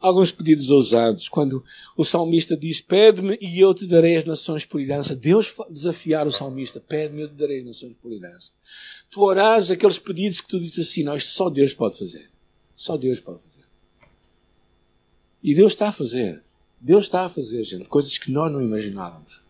Alguns 0.00 0.30
pedidos 0.30 0.70
ousados, 0.70 1.28
quando 1.28 1.64
o 1.96 2.04
salmista 2.04 2.56
diz: 2.56 2.80
Pede-me 2.80 3.36
e 3.40 3.58
eu 3.58 3.74
te 3.74 3.84
darei 3.84 4.16
as 4.16 4.24
nações 4.24 4.64
por 4.64 4.80
herança. 4.80 5.16
Deus 5.16 5.52
desafiar 5.68 6.24
o 6.24 6.30
salmista: 6.30 6.80
Pede-me 6.80 7.20
e 7.20 7.24
eu 7.24 7.28
te 7.28 7.34
darei 7.34 7.58
as 7.58 7.64
nações 7.64 7.96
por 8.00 8.12
herança. 8.12 8.52
Tu 9.10 9.20
orares 9.20 9.72
aqueles 9.72 9.98
pedidos 9.98 10.40
que 10.40 10.46
tu 10.46 10.60
dizes 10.60 10.88
assim: 10.88 11.02
Não, 11.02 11.16
isto 11.16 11.30
só 11.30 11.50
Deus 11.50 11.74
pode 11.74 11.98
fazer. 11.98 12.30
Só 12.76 12.96
Deus 12.96 13.18
pode 13.18 13.42
fazer. 13.42 13.67
E 15.42 15.54
Deus 15.54 15.72
está 15.72 15.88
a 15.88 15.92
fazer. 15.92 16.42
Deus 16.80 17.06
está 17.06 17.24
a 17.24 17.28
fazer, 17.28 17.64
gente, 17.64 17.86
coisas 17.86 18.16
que 18.18 18.30
nós 18.30 18.52
não 18.52 18.62
imaginávamos. 18.62 19.40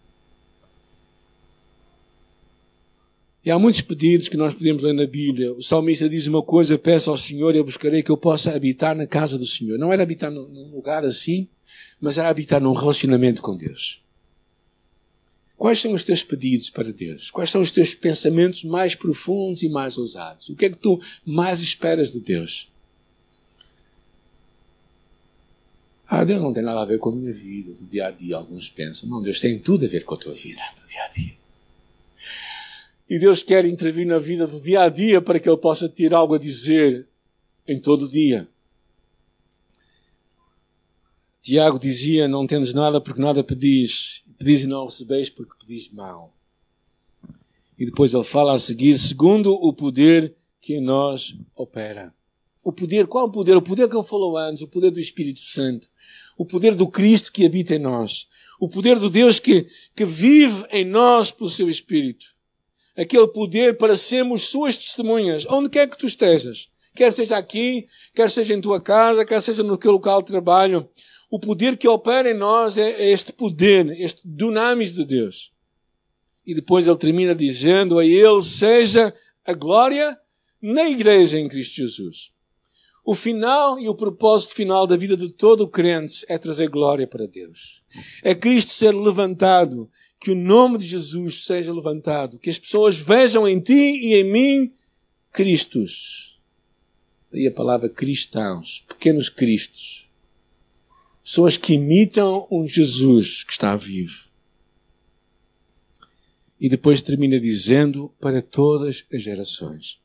E 3.45 3.51
há 3.51 3.59
muitos 3.59 3.81
pedidos 3.81 4.29
que 4.29 4.37
nós 4.37 4.53
podemos 4.53 4.83
ler 4.83 4.93
na 4.93 5.07
Bíblia. 5.07 5.53
O 5.55 5.63
salmista 5.63 6.09
diz 6.09 6.27
uma 6.27 6.43
coisa: 6.43 6.77
peço 6.79 7.11
ao 7.11 7.17
Senhor 7.17 7.55
e 7.55 7.59
eu 7.59 7.65
buscarei 7.65 8.03
que 8.03 8.11
eu 8.11 8.17
possa 8.17 8.55
habitar 8.55 8.95
na 8.95 9.07
casa 9.07 9.39
do 9.39 9.47
Senhor. 9.47 9.79
Não 9.79 9.93
era 9.93 10.03
habitar 10.03 10.31
num 10.31 10.71
lugar 10.71 11.05
assim, 11.05 11.49
mas 12.01 12.19
era 12.19 12.29
habitar 12.29 12.61
num 12.61 12.73
relacionamento 12.73 13.41
com 13.41 13.57
Deus. 13.57 14.03
Quais 15.57 15.81
são 15.81 15.93
os 15.93 16.05
teus 16.05 16.23
pedidos 16.23 16.71
para 16.71 16.93
Deus? 16.93 17.31
Quais 17.31 17.51
são 17.51 17.61
os 17.61 17.71
teus 17.71 17.95
pensamentos 17.95 18.63
mais 18.65 18.95
profundos 18.95 19.63
e 19.63 19.69
mais 19.69 19.99
ousados? 19.99 20.49
O 20.51 20.55
que 20.55 20.67
é 20.67 20.71
que 20.71 20.79
tu 20.79 21.01
mais 21.25 21.61
esperas 21.61 22.13
de 22.13 22.21
Deus? 22.21 22.71
Ah, 26.11 26.25
Deus 26.25 26.41
não 26.41 26.55
tem 26.55 26.63
nada 26.63 26.81
a 26.81 26.87
ver 26.87 26.99
com 26.99 27.11
a 27.11 27.15
minha 27.15 27.35
vida, 27.35 27.75
do 27.75 27.87
dia 27.87 28.07
a 28.07 28.11
dia. 28.11 28.37
Alguns 28.37 28.71
pensam, 28.71 29.11
não, 29.11 29.23
Deus 29.23 29.41
tem 29.41 29.59
tudo 29.59 29.85
a 29.85 29.89
ver 29.89 30.05
com 30.05 30.15
a 30.15 30.19
tua 30.19 30.33
vida, 30.33 30.63
do 30.75 30.89
dia 30.89 31.05
a 31.05 31.09
dia. 31.09 31.37
E 33.11 33.19
Deus 33.19 33.43
quer 33.43 33.67
intervir 33.67 34.07
na 34.07 34.19
vida 34.19 34.47
do 34.47 34.59
dia 34.59 34.83
a 34.83 34.89
dia 34.89 35.21
para 35.21 35.39
que 35.39 35.47
Ele 35.47 35.59
possa 35.59 35.87
ter 35.87 36.15
algo 36.15 36.35
a 36.35 36.39
dizer 36.39 37.07
em 37.67 37.79
todo 37.79 38.07
o 38.07 38.09
dia. 38.09 38.49
Tiago 41.43 41.79
dizia: 41.79 42.27
Não 42.27 42.47
tendes 42.47 42.73
nada 42.73 43.01
porque 43.01 43.21
nada 43.21 43.45
pedis, 43.45 44.25
pedis 44.39 44.63
e 44.63 44.67
não 44.67 44.87
recebeis 44.87 45.29
porque 45.29 45.55
pedis 45.59 45.93
mal. 45.93 46.35
E 47.79 47.87
depois 47.87 48.13
ele 48.13 48.25
fala 48.25 48.55
a 48.55 48.59
seguir: 48.59 48.99
segundo 48.99 49.53
o 49.53 49.73
poder 49.73 50.35
que 50.61 50.75
em 50.75 50.81
nós 50.81 51.39
opera. 51.55 52.15
O 52.69 52.73
poder, 52.73 53.07
qual 53.07 53.29
o 53.29 53.33
poder? 53.33 53.57
O 53.57 53.63
poder 53.63 53.89
que 53.89 53.97
ele 53.97 54.05
falou 54.05 54.37
antes, 54.37 54.63
o 54.63 54.69
poder 54.69 54.91
do 54.91 55.01
Espírito 55.01 55.41
Santo. 55.41 55.89
O 56.37 56.45
poder 56.45 56.75
do 56.75 56.87
Cristo 56.87 57.33
que 57.33 57.47
habita 57.47 57.75
em 57.75 57.79
nós. 57.79 58.27
O 58.61 58.69
poder 58.69 58.99
do 58.99 59.09
Deus 59.09 59.39
que, 59.39 59.67
que 59.97 60.05
vive 60.05 60.67
em 60.71 60.85
nós 60.85 61.31
pelo 61.31 61.49
seu 61.49 61.71
Espírito. 61.71 62.27
Aquele 62.95 63.27
poder 63.29 63.79
para 63.79 63.97
sermos 63.97 64.51
suas 64.51 64.77
testemunhas, 64.77 65.47
onde 65.49 65.71
quer 65.71 65.89
que 65.89 65.97
tu 65.97 66.07
estejas. 66.07 66.69
Quer 66.95 67.11
seja 67.11 67.39
aqui, 67.39 67.87
quer 68.15 68.31
seja 68.31 68.53
em 68.53 68.61
tua 68.61 68.83
casa, 68.83 69.25
quer 69.25 69.41
seja 69.41 69.63
no 69.63 69.79
teu 69.79 69.93
local 69.93 70.21
de 70.21 70.31
trabalho. 70.31 70.87
O 71.31 71.41
poder 71.41 71.75
que 71.75 71.89
opera 71.89 72.31
em 72.31 72.35
nós 72.35 72.77
é, 72.77 72.91
é 72.91 73.11
este 73.11 73.33
poder, 73.33 73.89
este 73.99 74.21
dunamis 74.27 74.93
de 74.93 75.07
Deus. 75.07 75.53
E 76.47 76.55
depois 76.55 76.87
ele 76.87 76.99
termina 76.99 77.35
dizendo: 77.35 77.99
A 77.99 78.05
Ele 78.05 78.43
seja 78.43 79.15
a 79.43 79.55
glória 79.55 80.19
na 80.61 80.87
igreja 80.87 81.39
em 81.39 81.49
Cristo 81.49 81.77
Jesus. 81.77 82.37
O 83.11 83.15
final 83.15 83.81
e 83.81 83.89
o 83.89 83.95
propósito 83.95 84.55
final 84.55 84.87
da 84.87 84.95
vida 84.95 85.17
de 85.17 85.31
todo 85.31 85.63
o 85.63 85.69
crente 85.69 86.27
é 86.29 86.37
trazer 86.37 86.69
glória 86.69 87.07
para 87.07 87.27
Deus. 87.27 87.83
É 88.23 88.35
Cristo 88.35 88.71
ser 88.71 88.95
levantado, 88.95 89.91
que 90.21 90.31
o 90.31 90.35
nome 90.35 90.77
de 90.77 90.85
Jesus 90.85 91.47
seja 91.47 91.73
levantado, 91.73 92.39
que 92.39 92.51
as 92.51 92.59
pessoas 92.59 92.99
vejam 92.99 93.49
em 93.49 93.61
ti 93.61 93.73
e 93.73 94.15
em 94.15 94.25
mim 94.25 94.75
Cristos. 95.33 96.39
Daí 97.33 97.47
a 97.47 97.51
palavra 97.51 97.89
cristãos, 97.89 98.85
pequenos 98.87 99.31
cristos. 99.31 100.07
Pessoas 101.25 101.57
que 101.57 101.73
imitam 101.73 102.47
um 102.51 102.67
Jesus 102.67 103.43
que 103.43 103.53
está 103.53 103.75
vivo. 103.75 104.29
E 106.61 106.69
depois 106.69 107.01
termina 107.01 107.41
dizendo 107.41 108.15
para 108.21 108.43
todas 108.43 109.03
as 109.11 109.23
gerações 109.23 109.99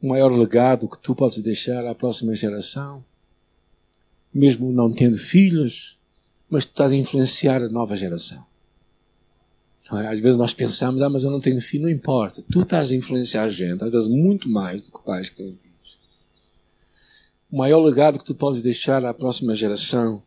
o 0.00 0.08
maior 0.08 0.32
legado 0.32 0.88
que 0.88 0.98
tu 0.98 1.14
podes 1.14 1.38
deixar 1.42 1.86
à 1.86 1.94
próxima 1.94 2.34
geração, 2.34 3.04
mesmo 4.32 4.72
não 4.72 4.92
tendo 4.92 5.16
filhos, 5.16 5.98
mas 6.48 6.64
tu 6.64 6.70
estás 6.70 6.92
a 6.92 6.96
influenciar 6.96 7.62
a 7.62 7.68
nova 7.68 7.96
geração. 7.96 8.44
É? 9.92 10.06
Às 10.06 10.20
vezes 10.20 10.36
nós 10.36 10.54
pensamos, 10.54 11.02
ah, 11.02 11.10
mas 11.10 11.24
eu 11.24 11.30
não 11.30 11.40
tenho 11.40 11.60
filho, 11.60 11.82
não 11.82 11.90
importa. 11.90 12.44
Tu 12.50 12.62
estás 12.62 12.92
a 12.92 12.96
influenciar 12.96 13.44
a 13.44 13.50
gente, 13.50 13.82
às 13.82 13.90
vezes 13.90 14.08
muito 14.08 14.48
mais 14.48 14.82
do 14.82 14.92
que 14.92 15.04
pais 15.04 15.28
que 15.28 15.36
têm 15.36 15.58
filhos. 15.60 15.98
O 17.50 17.58
maior 17.58 17.80
legado 17.80 18.18
que 18.18 18.24
tu 18.24 18.34
podes 18.34 18.62
deixar 18.62 19.04
à 19.04 19.12
próxima 19.12 19.54
geração 19.54 20.22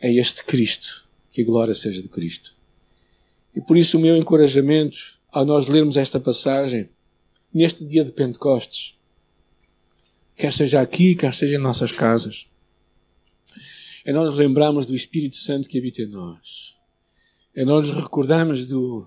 é 0.00 0.12
este 0.12 0.44
Cristo. 0.44 1.06
Que 1.30 1.42
a 1.42 1.44
glória 1.44 1.74
seja 1.74 2.02
de 2.02 2.08
Cristo. 2.08 2.52
E 3.54 3.60
por 3.60 3.76
isso 3.76 3.96
o 3.96 4.00
meu 4.00 4.16
encorajamento, 4.16 4.98
ao 5.30 5.44
nós 5.44 5.66
lermos 5.68 5.96
esta 5.96 6.18
passagem, 6.18 6.88
neste 7.52 7.84
dia 7.84 8.04
de 8.04 8.12
Pentecostes. 8.12 8.98
Quer 10.36 10.52
seja 10.52 10.80
aqui, 10.80 11.14
quer 11.14 11.34
seja 11.34 11.56
em 11.56 11.58
nossas 11.58 11.92
casas. 11.92 12.48
É 14.04 14.12
nós 14.12 14.34
lembrarmos 14.34 14.86
do 14.86 14.94
Espírito 14.94 15.36
Santo 15.36 15.68
que 15.68 15.78
habita 15.78 16.02
em 16.02 16.06
nós. 16.06 16.76
É 17.54 17.64
nós 17.64 17.90
recordarmos 17.90 18.68
do, 18.68 19.06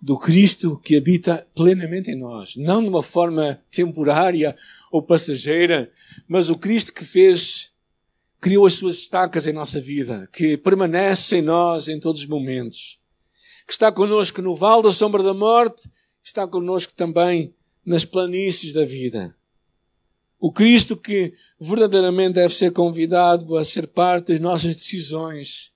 do 0.00 0.18
Cristo 0.18 0.80
que 0.82 0.96
habita 0.96 1.46
plenamente 1.54 2.10
em 2.10 2.16
nós. 2.16 2.56
Não 2.56 2.82
de 2.82 2.88
uma 2.88 3.02
forma 3.02 3.62
temporária 3.70 4.56
ou 4.90 5.02
passageira, 5.02 5.92
mas 6.26 6.48
o 6.48 6.56
Cristo 6.56 6.92
que 6.92 7.04
fez, 7.04 7.70
criou 8.40 8.66
as 8.66 8.74
suas 8.74 8.96
estacas 8.96 9.46
em 9.46 9.52
nossa 9.52 9.80
vida, 9.80 10.28
que 10.32 10.56
permanece 10.56 11.36
em 11.36 11.42
nós 11.42 11.86
em 11.86 12.00
todos 12.00 12.22
os 12.22 12.26
momentos. 12.26 12.98
Que 13.66 13.72
está 13.72 13.92
conosco 13.92 14.42
no 14.42 14.56
vale 14.56 14.82
da 14.82 14.92
sombra 14.92 15.22
da 15.22 15.34
morte, 15.34 15.88
está 16.24 16.46
conosco 16.48 16.92
também 16.94 17.54
nas 17.84 18.04
planícies 18.04 18.72
da 18.72 18.84
vida. 18.84 19.34
O 20.38 20.50
Cristo 20.50 20.96
que 20.96 21.32
verdadeiramente 21.60 22.34
deve 22.34 22.56
ser 22.56 22.72
convidado 22.72 23.56
a 23.56 23.64
ser 23.64 23.86
parte 23.86 24.32
das 24.32 24.40
nossas 24.40 24.74
decisões. 24.74 25.70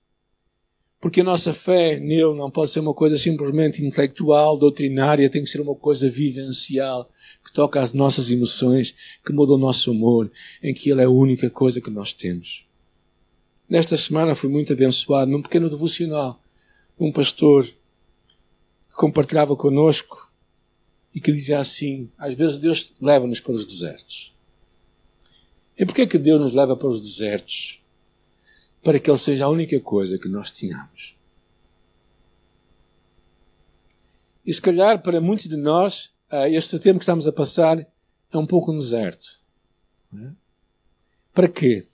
Porque 1.01 1.21
a 1.21 1.25
nossa 1.25 1.55
fé 1.55 2.01
nele 2.01 2.35
não 2.35 2.51
pode 2.51 2.71
ser 2.73 2.81
uma 2.81 2.95
coisa 2.95 3.17
simplesmente 3.17 3.85
intelectual, 3.85 4.59
doutrinária, 4.59 5.31
tem 5.31 5.45
que 5.45 5.49
ser 5.49 5.61
uma 5.61 5.75
coisa 5.75 6.11
vivencial, 6.11 7.09
que 7.45 7.53
toca 7.53 7.81
as 7.81 7.93
nossas 7.93 8.31
emoções, 8.31 8.93
que 9.25 9.33
muda 9.33 9.53
o 9.53 9.59
nosso 9.59 9.91
amor, 9.91 10.33
em 10.63 10.75
que 10.75 10.91
ele 10.91 11.03
é 11.03 11.05
a 11.05 11.11
única 11.11 11.49
coisa 11.49 11.81
que 11.81 11.91
nós 11.91 12.13
temos. 12.13 12.67
Nesta 13.69 13.97
semana 13.97 14.35
fui 14.35 14.49
muito 14.49 14.73
abençoado 14.73 15.31
num 15.31 15.43
pequeno 15.43 15.69
devocional. 15.69 16.41
Um 16.99 17.13
pastor 17.13 17.69
compartilhava 18.97 19.55
conosco 19.55 20.26
e 21.17 21.21
que 21.21 21.33
dizia 21.33 21.59
assim: 21.59 22.11
às 22.19 22.35
vezes 22.35 22.61
Deus 22.61 22.93
leva-nos 23.01 23.41
para 23.41 23.55
os 23.55 23.65
desertos. 23.65 24.35
E 25.79 25.87
porquê 25.87 26.07
que 26.07 26.19
Deus 26.19 26.39
nos 26.39 26.53
leva 26.53 26.77
para 26.77 26.89
os 26.89 27.01
desertos? 27.01 27.83
Para 28.85 29.01
que 29.01 29.11
Ele 29.11 29.19
seja 29.19 29.47
a 29.47 29.49
única 29.49 29.81
coisa 29.81 30.19
que 30.19 30.29
nós 30.29 30.51
tenhamos. 30.51 31.17
E 34.45 34.53
se 34.53 34.61
calhar 34.61 35.03
para 35.03 35.19
muitos 35.19 35.49
de 35.49 35.57
nós, 35.57 36.11
ah, 36.31 36.49
este 36.51 36.79
tempo 36.79 36.99
que 36.99 37.05
estamos 37.05 37.27
a 37.27 37.33
passar 37.33 37.81
é 38.31 38.37
um 38.37 38.47
pouco 38.47 38.71
um 38.71 38.79
deserto. 38.79 39.27
É? 40.15 40.33
Para 41.33 41.49
quê? 41.49 41.87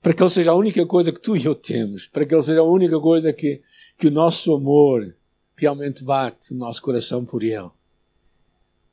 Para 0.00 0.14
que 0.14 0.22
Ele 0.22 0.30
seja 0.30 0.52
a 0.52 0.54
única 0.54 0.86
coisa 0.86 1.12
que 1.12 1.20
tu 1.20 1.36
e 1.36 1.44
eu 1.44 1.56
temos. 1.56 2.06
Para 2.06 2.24
que 2.24 2.34
Ele 2.34 2.42
seja 2.42 2.60
a 2.60 2.64
única 2.64 2.98
coisa 3.00 3.32
que, 3.32 3.60
que 3.96 4.06
o 4.06 4.12
nosso 4.12 4.54
amor 4.54 5.14
realmente 5.56 6.04
bate 6.04 6.54
no 6.54 6.60
nosso 6.60 6.80
coração 6.80 7.24
por 7.24 7.42
Ele. 7.42 7.70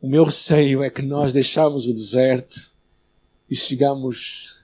O 0.06 0.08
meu 0.08 0.24
receio 0.24 0.84
é 0.84 0.90
que 0.92 1.02
nós 1.02 1.34
deixamos 1.34 1.88
o 1.88 1.92
deserto 1.92 2.72
e 3.50 3.56
chegamos 3.56 4.62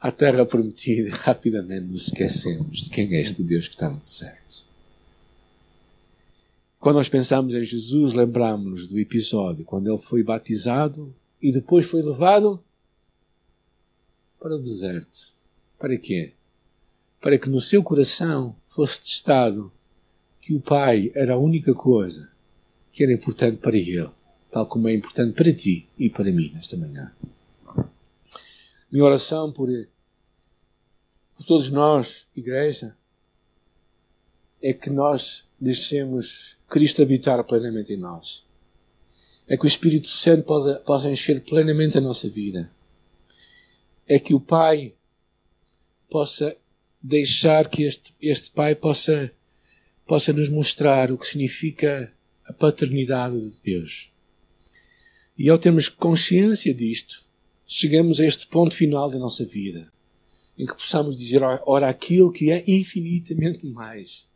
à 0.00 0.12
terra 0.12 0.46
prometida 0.46 1.08
e 1.08 1.10
rapidamente 1.10 1.88
nos 1.88 2.02
esquecemos 2.02 2.84
de 2.84 2.90
quem 2.90 3.12
é 3.16 3.20
este 3.20 3.42
Deus 3.42 3.66
que 3.66 3.74
está 3.74 3.90
no 3.90 3.98
deserto. 3.98 4.64
Quando 6.78 6.94
nós 6.94 7.08
pensamos 7.08 7.52
em 7.52 7.64
Jesus, 7.64 8.12
lembramos-nos 8.12 8.86
do 8.86 8.96
episódio 9.00 9.64
quando 9.64 9.88
ele 9.88 9.98
foi 9.98 10.22
batizado 10.22 11.12
e 11.42 11.50
depois 11.50 11.84
foi 11.84 12.00
levado 12.00 12.62
para 14.38 14.54
o 14.54 14.60
deserto. 14.60 15.32
Para 15.80 15.98
quê? 15.98 16.32
Para 17.20 17.36
que 17.36 17.48
no 17.48 17.60
seu 17.60 17.82
coração 17.82 18.54
fosse 18.68 19.00
testado 19.00 19.72
que 20.40 20.54
o 20.54 20.60
Pai 20.60 21.10
era 21.12 21.34
a 21.34 21.38
única 21.38 21.74
coisa 21.74 22.30
que 22.92 23.02
era 23.02 23.12
importante 23.12 23.56
para 23.56 23.76
ele 23.76 24.19
tal 24.50 24.66
como 24.66 24.88
é 24.88 24.94
importante 24.94 25.34
para 25.34 25.52
ti 25.52 25.88
e 25.98 26.10
para 26.10 26.30
mim 26.30 26.50
nesta 26.52 26.76
manhã. 26.76 27.12
Minha 28.90 29.04
oração 29.04 29.52
por, 29.52 29.68
por 31.36 31.46
todos 31.46 31.70
nós, 31.70 32.26
igreja, 32.36 32.96
é 34.62 34.72
que 34.72 34.90
nós 34.90 35.48
deixemos 35.58 36.58
Cristo 36.68 37.02
habitar 37.02 37.42
plenamente 37.44 37.92
em 37.92 37.96
nós. 37.96 38.44
É 39.46 39.56
que 39.56 39.64
o 39.64 39.66
Espírito 39.66 40.08
Santo 40.08 40.44
possa, 40.84 41.10
encher 41.10 41.42
plenamente 41.42 41.98
a 41.98 42.00
nossa 42.00 42.28
vida. 42.28 42.70
É 44.06 44.18
que 44.18 44.34
o 44.34 44.40
Pai 44.40 44.94
possa 46.08 46.56
deixar 47.02 47.68
que 47.68 47.84
este, 47.84 48.14
este 48.20 48.50
Pai 48.50 48.74
possa, 48.74 49.32
possa 50.06 50.32
nos 50.32 50.48
mostrar 50.48 51.10
o 51.10 51.18
que 51.18 51.26
significa 51.26 52.12
a 52.44 52.52
paternidade 52.52 53.40
de 53.40 53.60
Deus. 53.60 54.12
E 55.40 55.48
ao 55.48 55.56
termos 55.56 55.88
consciência 55.88 56.74
disto, 56.74 57.24
chegamos 57.66 58.20
a 58.20 58.26
este 58.26 58.46
ponto 58.46 58.76
final 58.76 59.08
da 59.08 59.18
nossa 59.18 59.42
vida, 59.42 59.90
em 60.58 60.66
que 60.66 60.74
possamos 60.74 61.16
dizer, 61.16 61.40
ora, 61.64 61.88
aquilo 61.88 62.30
que 62.30 62.50
é 62.50 62.62
infinitamente 62.66 63.66
mais 63.66 64.28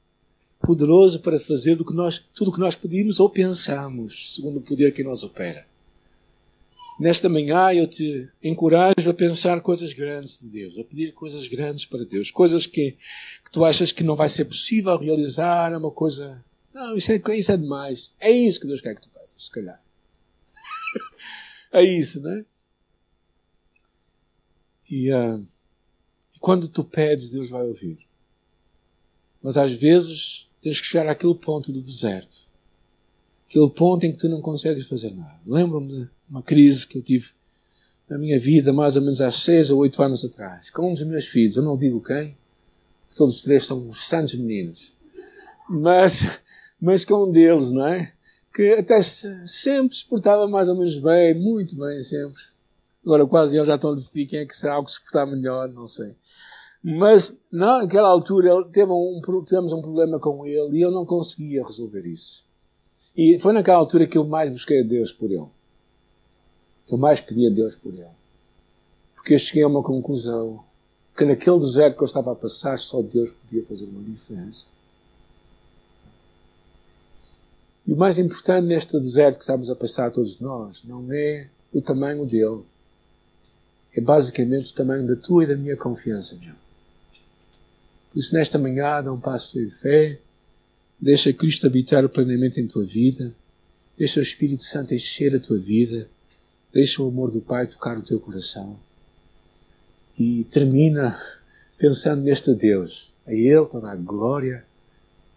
poderoso 0.58 1.20
para 1.20 1.38
fazer 1.38 1.76
do 1.76 1.84
que 1.84 1.92
nós, 1.92 2.24
tudo 2.34 2.48
o 2.48 2.54
que 2.54 2.58
nós 2.58 2.74
pedimos 2.74 3.20
ou 3.20 3.28
pensamos, 3.28 4.34
segundo 4.34 4.60
o 4.60 4.62
poder 4.62 4.94
que 4.94 5.04
nós 5.04 5.22
opera. 5.22 5.66
Nesta 6.98 7.28
manhã 7.28 7.70
eu 7.74 7.86
te 7.86 8.26
encorajo 8.42 9.10
a 9.10 9.12
pensar 9.12 9.60
coisas 9.60 9.92
grandes 9.92 10.40
de 10.40 10.48
Deus, 10.48 10.78
a 10.78 10.84
pedir 10.84 11.12
coisas 11.12 11.46
grandes 11.46 11.84
para 11.84 12.06
Deus, 12.06 12.30
coisas 12.30 12.64
que, 12.64 12.92
que 13.44 13.50
tu 13.52 13.62
achas 13.62 13.92
que 13.92 14.02
não 14.02 14.16
vai 14.16 14.30
ser 14.30 14.46
possível 14.46 14.96
realizar, 14.96 15.70
é 15.70 15.76
uma 15.76 15.90
coisa. 15.90 16.42
Não, 16.72 16.96
isso 16.96 17.12
é, 17.12 17.20
isso 17.36 17.52
é 17.52 17.58
demais. 17.58 18.10
É 18.18 18.30
isso 18.30 18.58
que 18.58 18.66
Deus 18.66 18.80
quer 18.80 18.94
que 18.94 19.02
tu 19.02 19.10
peças, 19.10 19.34
se 19.36 19.50
calhar. 19.50 19.83
É 21.74 21.82
isso, 21.82 22.22
né? 22.22 22.44
E, 24.88 25.12
uh, 25.12 25.44
e 26.32 26.38
quando 26.38 26.68
tu 26.68 26.84
pedes, 26.84 27.30
Deus 27.30 27.50
vai 27.50 27.66
ouvir. 27.66 27.98
Mas 29.42 29.56
às 29.56 29.72
vezes 29.72 30.48
tens 30.60 30.80
que 30.80 30.86
chegar 30.86 31.10
àquele 31.10 31.34
ponto 31.34 31.72
do 31.72 31.82
deserto. 31.82 32.48
Aquele 33.48 33.68
ponto 33.70 34.06
em 34.06 34.12
que 34.12 34.18
tu 34.18 34.28
não 34.28 34.40
consegues 34.40 34.86
fazer 34.86 35.10
nada. 35.10 35.40
Lembro-me 35.44 35.88
de 35.88 36.10
uma 36.30 36.44
crise 36.44 36.86
que 36.86 36.98
eu 36.98 37.02
tive 37.02 37.32
na 38.08 38.18
minha 38.18 38.38
vida, 38.38 38.72
mais 38.72 38.94
ou 38.94 39.02
menos 39.02 39.20
há 39.20 39.32
seis 39.32 39.72
ou 39.72 39.80
oito 39.80 40.00
anos 40.00 40.24
atrás, 40.24 40.70
com 40.70 40.90
um 40.90 40.94
dos 40.94 41.02
meus 41.02 41.26
filhos. 41.26 41.56
Eu 41.56 41.64
não 41.64 41.76
digo 41.76 42.00
quem, 42.00 42.38
todos 43.16 43.38
os 43.38 43.42
três 43.42 43.64
são 43.64 43.88
uns 43.88 44.06
santos 44.06 44.36
meninos. 44.36 44.94
Mas, 45.68 46.40
mas 46.80 47.04
com 47.04 47.28
um 47.28 47.32
deles, 47.32 47.72
não 47.72 47.84
é? 47.88 48.14
Que 48.54 48.70
até 48.74 49.02
sempre 49.02 49.96
se 49.96 50.04
portava 50.04 50.46
mais 50.46 50.68
ou 50.68 50.76
menos 50.76 50.96
bem, 50.98 51.34
muito 51.34 51.76
bem 51.76 52.00
sempre. 52.04 52.40
Agora 53.04 53.26
quase 53.26 53.56
eles 53.56 53.66
já 53.66 53.74
estão 53.74 53.90
a 53.90 53.94
decidir 53.94 54.26
quem 54.26 54.38
é 54.38 54.46
que 54.46 54.56
será 54.56 54.78
o 54.78 54.84
que 54.84 54.92
se 54.92 55.02
portar 55.02 55.26
melhor, 55.26 55.68
não 55.68 55.88
sei. 55.88 56.14
Mas 56.82 57.40
naquela 57.50 58.08
altura 58.08 58.64
teve 58.70 58.92
um, 58.92 59.20
tivemos 59.44 59.72
um 59.72 59.82
problema 59.82 60.20
com 60.20 60.46
ele 60.46 60.78
e 60.78 60.82
eu 60.82 60.92
não 60.92 61.04
conseguia 61.04 61.64
resolver 61.64 62.06
isso. 62.06 62.44
E 63.16 63.38
foi 63.40 63.52
naquela 63.52 63.78
altura 63.78 64.06
que 64.06 64.16
eu 64.16 64.24
mais 64.24 64.50
busquei 64.50 64.80
a 64.80 64.84
Deus 64.84 65.12
por 65.12 65.30
ele. 65.30 65.46
Que 66.86 66.94
eu 66.94 66.98
mais 66.98 67.20
pedi 67.20 67.46
a 67.46 67.50
Deus 67.50 67.74
por 67.74 67.92
ele. 67.92 68.06
Porque 69.16 69.34
eu 69.34 69.38
cheguei 69.38 69.64
a 69.64 69.68
uma 69.68 69.82
conclusão 69.82 70.64
que 71.16 71.24
naquele 71.24 71.58
deserto 71.58 71.96
que 71.96 72.02
eu 72.02 72.06
estava 72.06 72.32
a 72.32 72.36
passar 72.36 72.78
só 72.78 73.02
Deus 73.02 73.32
podia 73.32 73.64
fazer 73.64 73.86
uma 73.86 74.02
diferença. 74.02 74.66
E 77.86 77.92
o 77.92 77.96
mais 77.96 78.18
importante 78.18 78.66
neste 78.66 78.98
deserto 78.98 79.36
que 79.36 79.42
estamos 79.42 79.68
a 79.68 79.76
passar 79.76 80.10
todos 80.10 80.40
nós 80.40 80.82
não 80.84 81.12
é 81.12 81.48
o 81.72 81.82
tamanho 81.82 82.24
dele, 82.24 82.62
é 83.94 84.00
basicamente 84.00 84.72
o 84.72 84.74
tamanho 84.74 85.06
da 85.06 85.16
tua 85.16 85.44
e 85.44 85.46
da 85.46 85.56
minha 85.56 85.76
confiança 85.76 86.34
nele. 86.36 86.56
Por 88.10 88.18
isso, 88.18 88.34
nesta 88.34 88.58
manhã, 88.58 89.02
dá 89.02 89.12
um 89.12 89.20
passo 89.20 89.58
de 89.58 89.70
fé, 89.70 90.18
deixa 90.98 91.32
Cristo 91.32 91.66
habitar 91.66 92.08
plenamente 92.08 92.60
em 92.60 92.66
tua 92.66 92.84
vida, 92.84 93.34
deixa 93.98 94.18
o 94.18 94.22
Espírito 94.22 94.62
Santo 94.62 94.94
encher 94.94 95.34
a 95.34 95.40
tua 95.40 95.58
vida, 95.58 96.08
deixa 96.72 97.02
o 97.02 97.08
amor 97.08 97.30
do 97.30 97.40
Pai 97.40 97.66
tocar 97.66 97.98
o 97.98 98.02
teu 98.02 98.18
coração. 98.18 98.78
E 100.18 100.44
termina 100.44 101.14
pensando 101.76 102.22
neste 102.22 102.54
Deus. 102.54 103.12
A 103.26 103.32
Ele 103.32 103.66
toda 103.68 103.90
a 103.90 103.96
glória 103.96 104.64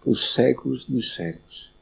pelos 0.04 0.34
séculos 0.34 0.88
dos 0.88 1.16
séculos 1.16 1.77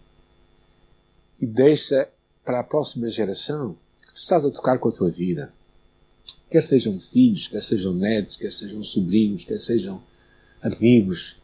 e 1.39 1.45
deixa 1.45 2.10
para 2.43 2.60
a 2.60 2.63
próxima 2.63 3.10
geração 3.10 3.78
que 3.98 4.13
tu 4.13 4.17
estás 4.17 4.45
a 4.45 4.52
tocar 4.52 4.78
com 4.80 4.89
a 4.89 4.91
tua 4.91 5.10
vida. 5.10 5.54
Quer 6.50 6.62
sejam 6.62 7.00
filhos, 7.00 7.48
quer 7.48 7.62
sejam 7.62 7.93
netos, 7.93 8.36
quer 8.36 8.52
sejam 8.52 8.84
sobrinhos, 8.84 9.43
quer 9.43 9.60
sejam 9.60 10.02
amigos, 10.62 11.41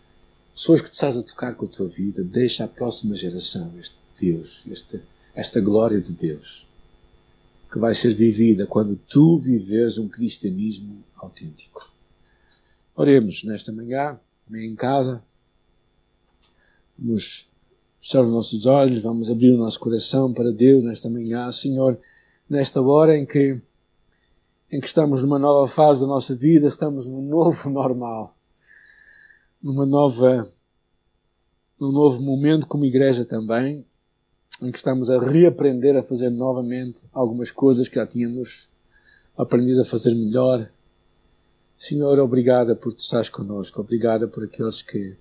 pessoas 0.54 0.82
que 0.82 0.90
tu 0.90 0.94
estás 0.94 1.18
a 1.18 1.24
tocar 1.24 1.56
com 1.56 1.66
a 1.66 1.70
tua 1.70 1.88
vida, 1.88 2.24
deixa 2.24 2.64
à 2.64 2.68
próxima 2.68 3.16
geração 3.16 3.74
este 3.80 3.96
Deus, 4.20 4.64
este, 4.68 5.02
esta 5.34 5.60
glória 5.60 6.00
de 6.00 6.14
Deus, 6.14 6.68
que 7.72 7.80
vai 7.80 7.96
ser 7.96 8.14
vivida 8.14 8.68
quando 8.68 8.96
tu 8.96 9.40
viveres 9.40 9.98
um 9.98 10.08
cristianismo 10.08 11.04
autêntico. 11.16 11.92
Oremos 12.96 13.44
nesta 13.44 13.72
manhã, 13.72 14.20
em 14.54 14.76
casa, 14.76 15.26
vamos 16.98 17.51
fechar 18.02 18.24
os 18.24 18.32
nossos 18.32 18.66
olhos, 18.66 19.00
vamos 19.00 19.30
abrir 19.30 19.54
o 19.54 19.58
nosso 19.58 19.80
coração 19.80 20.34
para 20.34 20.52
Deus 20.52 20.84
nesta 20.84 21.08
manhã, 21.08 21.52
Senhor, 21.52 22.00
nesta 22.50 22.82
hora 22.82 23.16
em 23.16 23.28
que, 23.28 23.62
em 24.72 24.82
que 24.82 24.88
estamos 24.88 25.22
numa 25.22 25.38
nova 25.38 25.68
fase 25.68 26.02
da 26.02 26.08
nossa 26.08 26.36
vida, 26.36 26.68
estamos 26.68 27.08
num 27.08 27.22
novo 27.22 27.70
normal, 27.70 28.36
numa 29.62 29.86
nova, 29.86 30.50
num 31.80 31.92
novo 31.92 32.22
momento 32.24 32.66
como 32.66 32.86
igreja 32.86 33.24
também, 33.24 33.86
em 34.60 34.72
que 34.72 34.78
estamos 34.78 35.12
a 35.12 35.20
reaprender 35.20 35.96
a 35.96 36.04
fazer 36.04 36.32
novamente 36.32 37.06
algumas 37.14 37.52
coisas 37.52 37.88
que 37.88 37.96
já 37.96 38.08
tínhamos 38.08 38.68
aprendido 39.38 39.82
a 39.82 39.86
fazer 39.86 40.14
melhor. 40.16 40.68
Senhor, 41.78 42.20
obrigada 42.20 42.76
por 42.76 42.94
tu 42.94 43.00
estás 43.00 43.30
connosco, 43.30 43.82
obrigada 43.82 44.28
por 44.28 44.44
aqueles 44.44 44.82
que, 44.82 45.16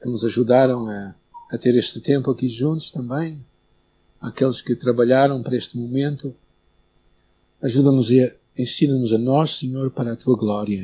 que 0.00 0.08
nos 0.08 0.24
ajudaram 0.24 0.86
a 0.86 1.14
a 1.50 1.58
ter 1.58 1.76
este 1.76 2.00
tempo 2.00 2.30
aqui 2.30 2.48
juntos 2.48 2.90
também. 2.90 3.44
Aqueles 4.20 4.60
que 4.60 4.74
trabalharam 4.74 5.42
para 5.42 5.56
este 5.56 5.76
momento. 5.76 6.34
Ajuda-nos 7.62 8.10
e 8.10 8.34
ensina-nos 8.56 9.12
a 9.12 9.18
nós, 9.18 9.58
Senhor, 9.58 9.90
para 9.90 10.12
a 10.12 10.16
tua 10.16 10.36
glória. 10.36 10.82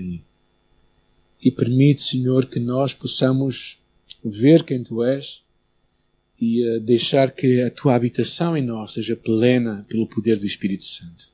E, 1.42 1.50
permite, 1.50 2.02
Senhor, 2.02 2.46
que 2.46 2.60
nós 2.60 2.94
possamos 2.94 3.78
ver 4.24 4.62
quem 4.62 4.82
tu 4.82 5.02
és 5.02 5.42
e 6.40 6.66
uh, 6.66 6.80
deixar 6.80 7.32
que 7.32 7.60
a 7.62 7.70
tua 7.70 7.94
habitação 7.94 8.56
em 8.56 8.64
nós 8.64 8.92
seja 8.92 9.16
plena 9.16 9.84
pelo 9.88 10.06
poder 10.06 10.38
do 10.38 10.46
Espírito 10.46 10.84
Santo. 10.84 11.30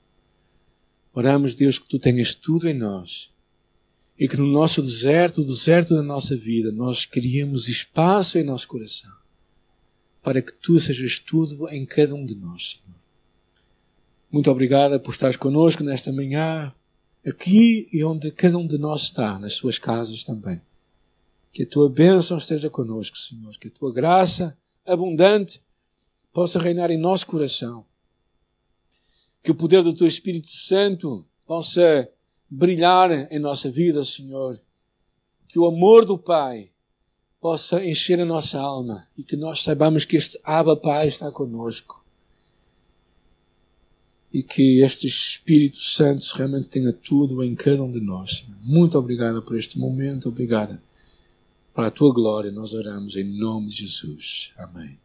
Oramos, 1.13 1.55
Deus, 1.55 1.79
que 1.79 1.89
tu 1.89 1.99
tenhas 1.99 2.35
tudo 2.35 2.69
em 2.69 2.75
nós 2.75 3.31
e 4.19 4.27
que 4.27 4.37
no 4.37 4.47
nosso 4.47 4.83
deserto, 4.83 5.41
o 5.41 5.45
deserto 5.45 5.95
da 5.95 6.03
nossa 6.03 6.37
vida, 6.37 6.73
nós 6.73 7.05
criemos 7.05 7.69
espaço 7.69 8.39
em 8.39 8.43
nosso 8.43 8.67
coração 8.67 9.19
para 10.23 10.43
que 10.43 10.53
tu 10.53 10.79
sejas 10.79 11.19
tudo 11.19 11.69
em 11.71 11.87
cada 11.87 12.15
um 12.15 12.25
de 12.25 12.35
nós, 12.35 12.73
Senhor. 12.73 12.99
Muito 14.31 14.51
obrigada 14.51 15.01
por 15.01 15.13
estares 15.13 15.37
conosco 15.37 15.83
nesta 15.83 16.13
manhã, 16.13 16.71
aqui 17.27 17.89
e 17.93 18.05
onde 18.05 18.31
cada 18.31 18.59
um 18.59 18.67
de 18.67 18.77
nós 18.77 19.05
está, 19.05 19.39
nas 19.39 19.55
suas 19.55 19.79
casas 19.79 20.25
também. 20.25 20.61
Que 21.51 21.63
a 21.63 21.67
tua 21.67 21.89
bênção 21.89 22.37
esteja 22.37 22.69
conosco, 22.69 23.17
Senhor. 23.17 23.57
Que 23.59 23.69
a 23.69 23.71
tua 23.71 23.91
graça 23.91 24.57
abundante 24.87 25.63
possa 26.31 26.59
reinar 26.59 26.91
em 26.91 26.99
nosso 26.99 27.27
coração. 27.27 27.87
Que 29.43 29.51
o 29.51 29.55
poder 29.55 29.83
do 29.83 29.95
teu 29.95 30.07
Espírito 30.07 30.55
Santo 30.55 31.27
possa 31.47 32.07
brilhar 32.49 33.11
em 33.31 33.39
nossa 33.39 33.71
vida, 33.71 34.05
Senhor. 34.05 34.61
Que 35.47 35.59
o 35.59 35.67
amor 35.67 36.05
do 36.05 36.19
Pai 36.19 36.71
possa 37.41 37.85
encher 37.85 38.21
a 38.21 38.25
nossa 38.25 38.61
alma 38.61 39.07
e 39.17 39.23
que 39.23 39.37
nós 39.37 39.63
saibamos 39.63 40.05
que 40.05 40.17
este 40.17 40.39
Abba 40.45 40.77
Pai 40.77 41.09
está 41.09 41.31
conosco 41.31 42.05
e 44.33 44.43
que 44.43 44.81
este 44.81 45.07
Espírito 45.07 45.79
Santo 45.79 46.25
realmente 46.35 46.69
tenha 46.69 46.93
tudo 46.93 47.43
em 47.43 47.55
cada 47.55 47.83
um 47.83 47.91
de 47.91 48.01
nós. 48.01 48.45
Muito 48.63 48.99
obrigado 48.99 49.43
por 49.43 49.57
este 49.57 49.79
momento, 49.79 50.29
obrigada. 50.29 50.83
Para 51.73 51.87
a 51.87 51.91
tua 51.91 52.13
glória 52.13 52.51
nós 52.51 52.75
oramos 52.75 53.17
em 53.17 53.25
nome 53.25 53.69
de 53.69 53.87
Jesus. 53.87 54.53
Amém. 54.57 54.99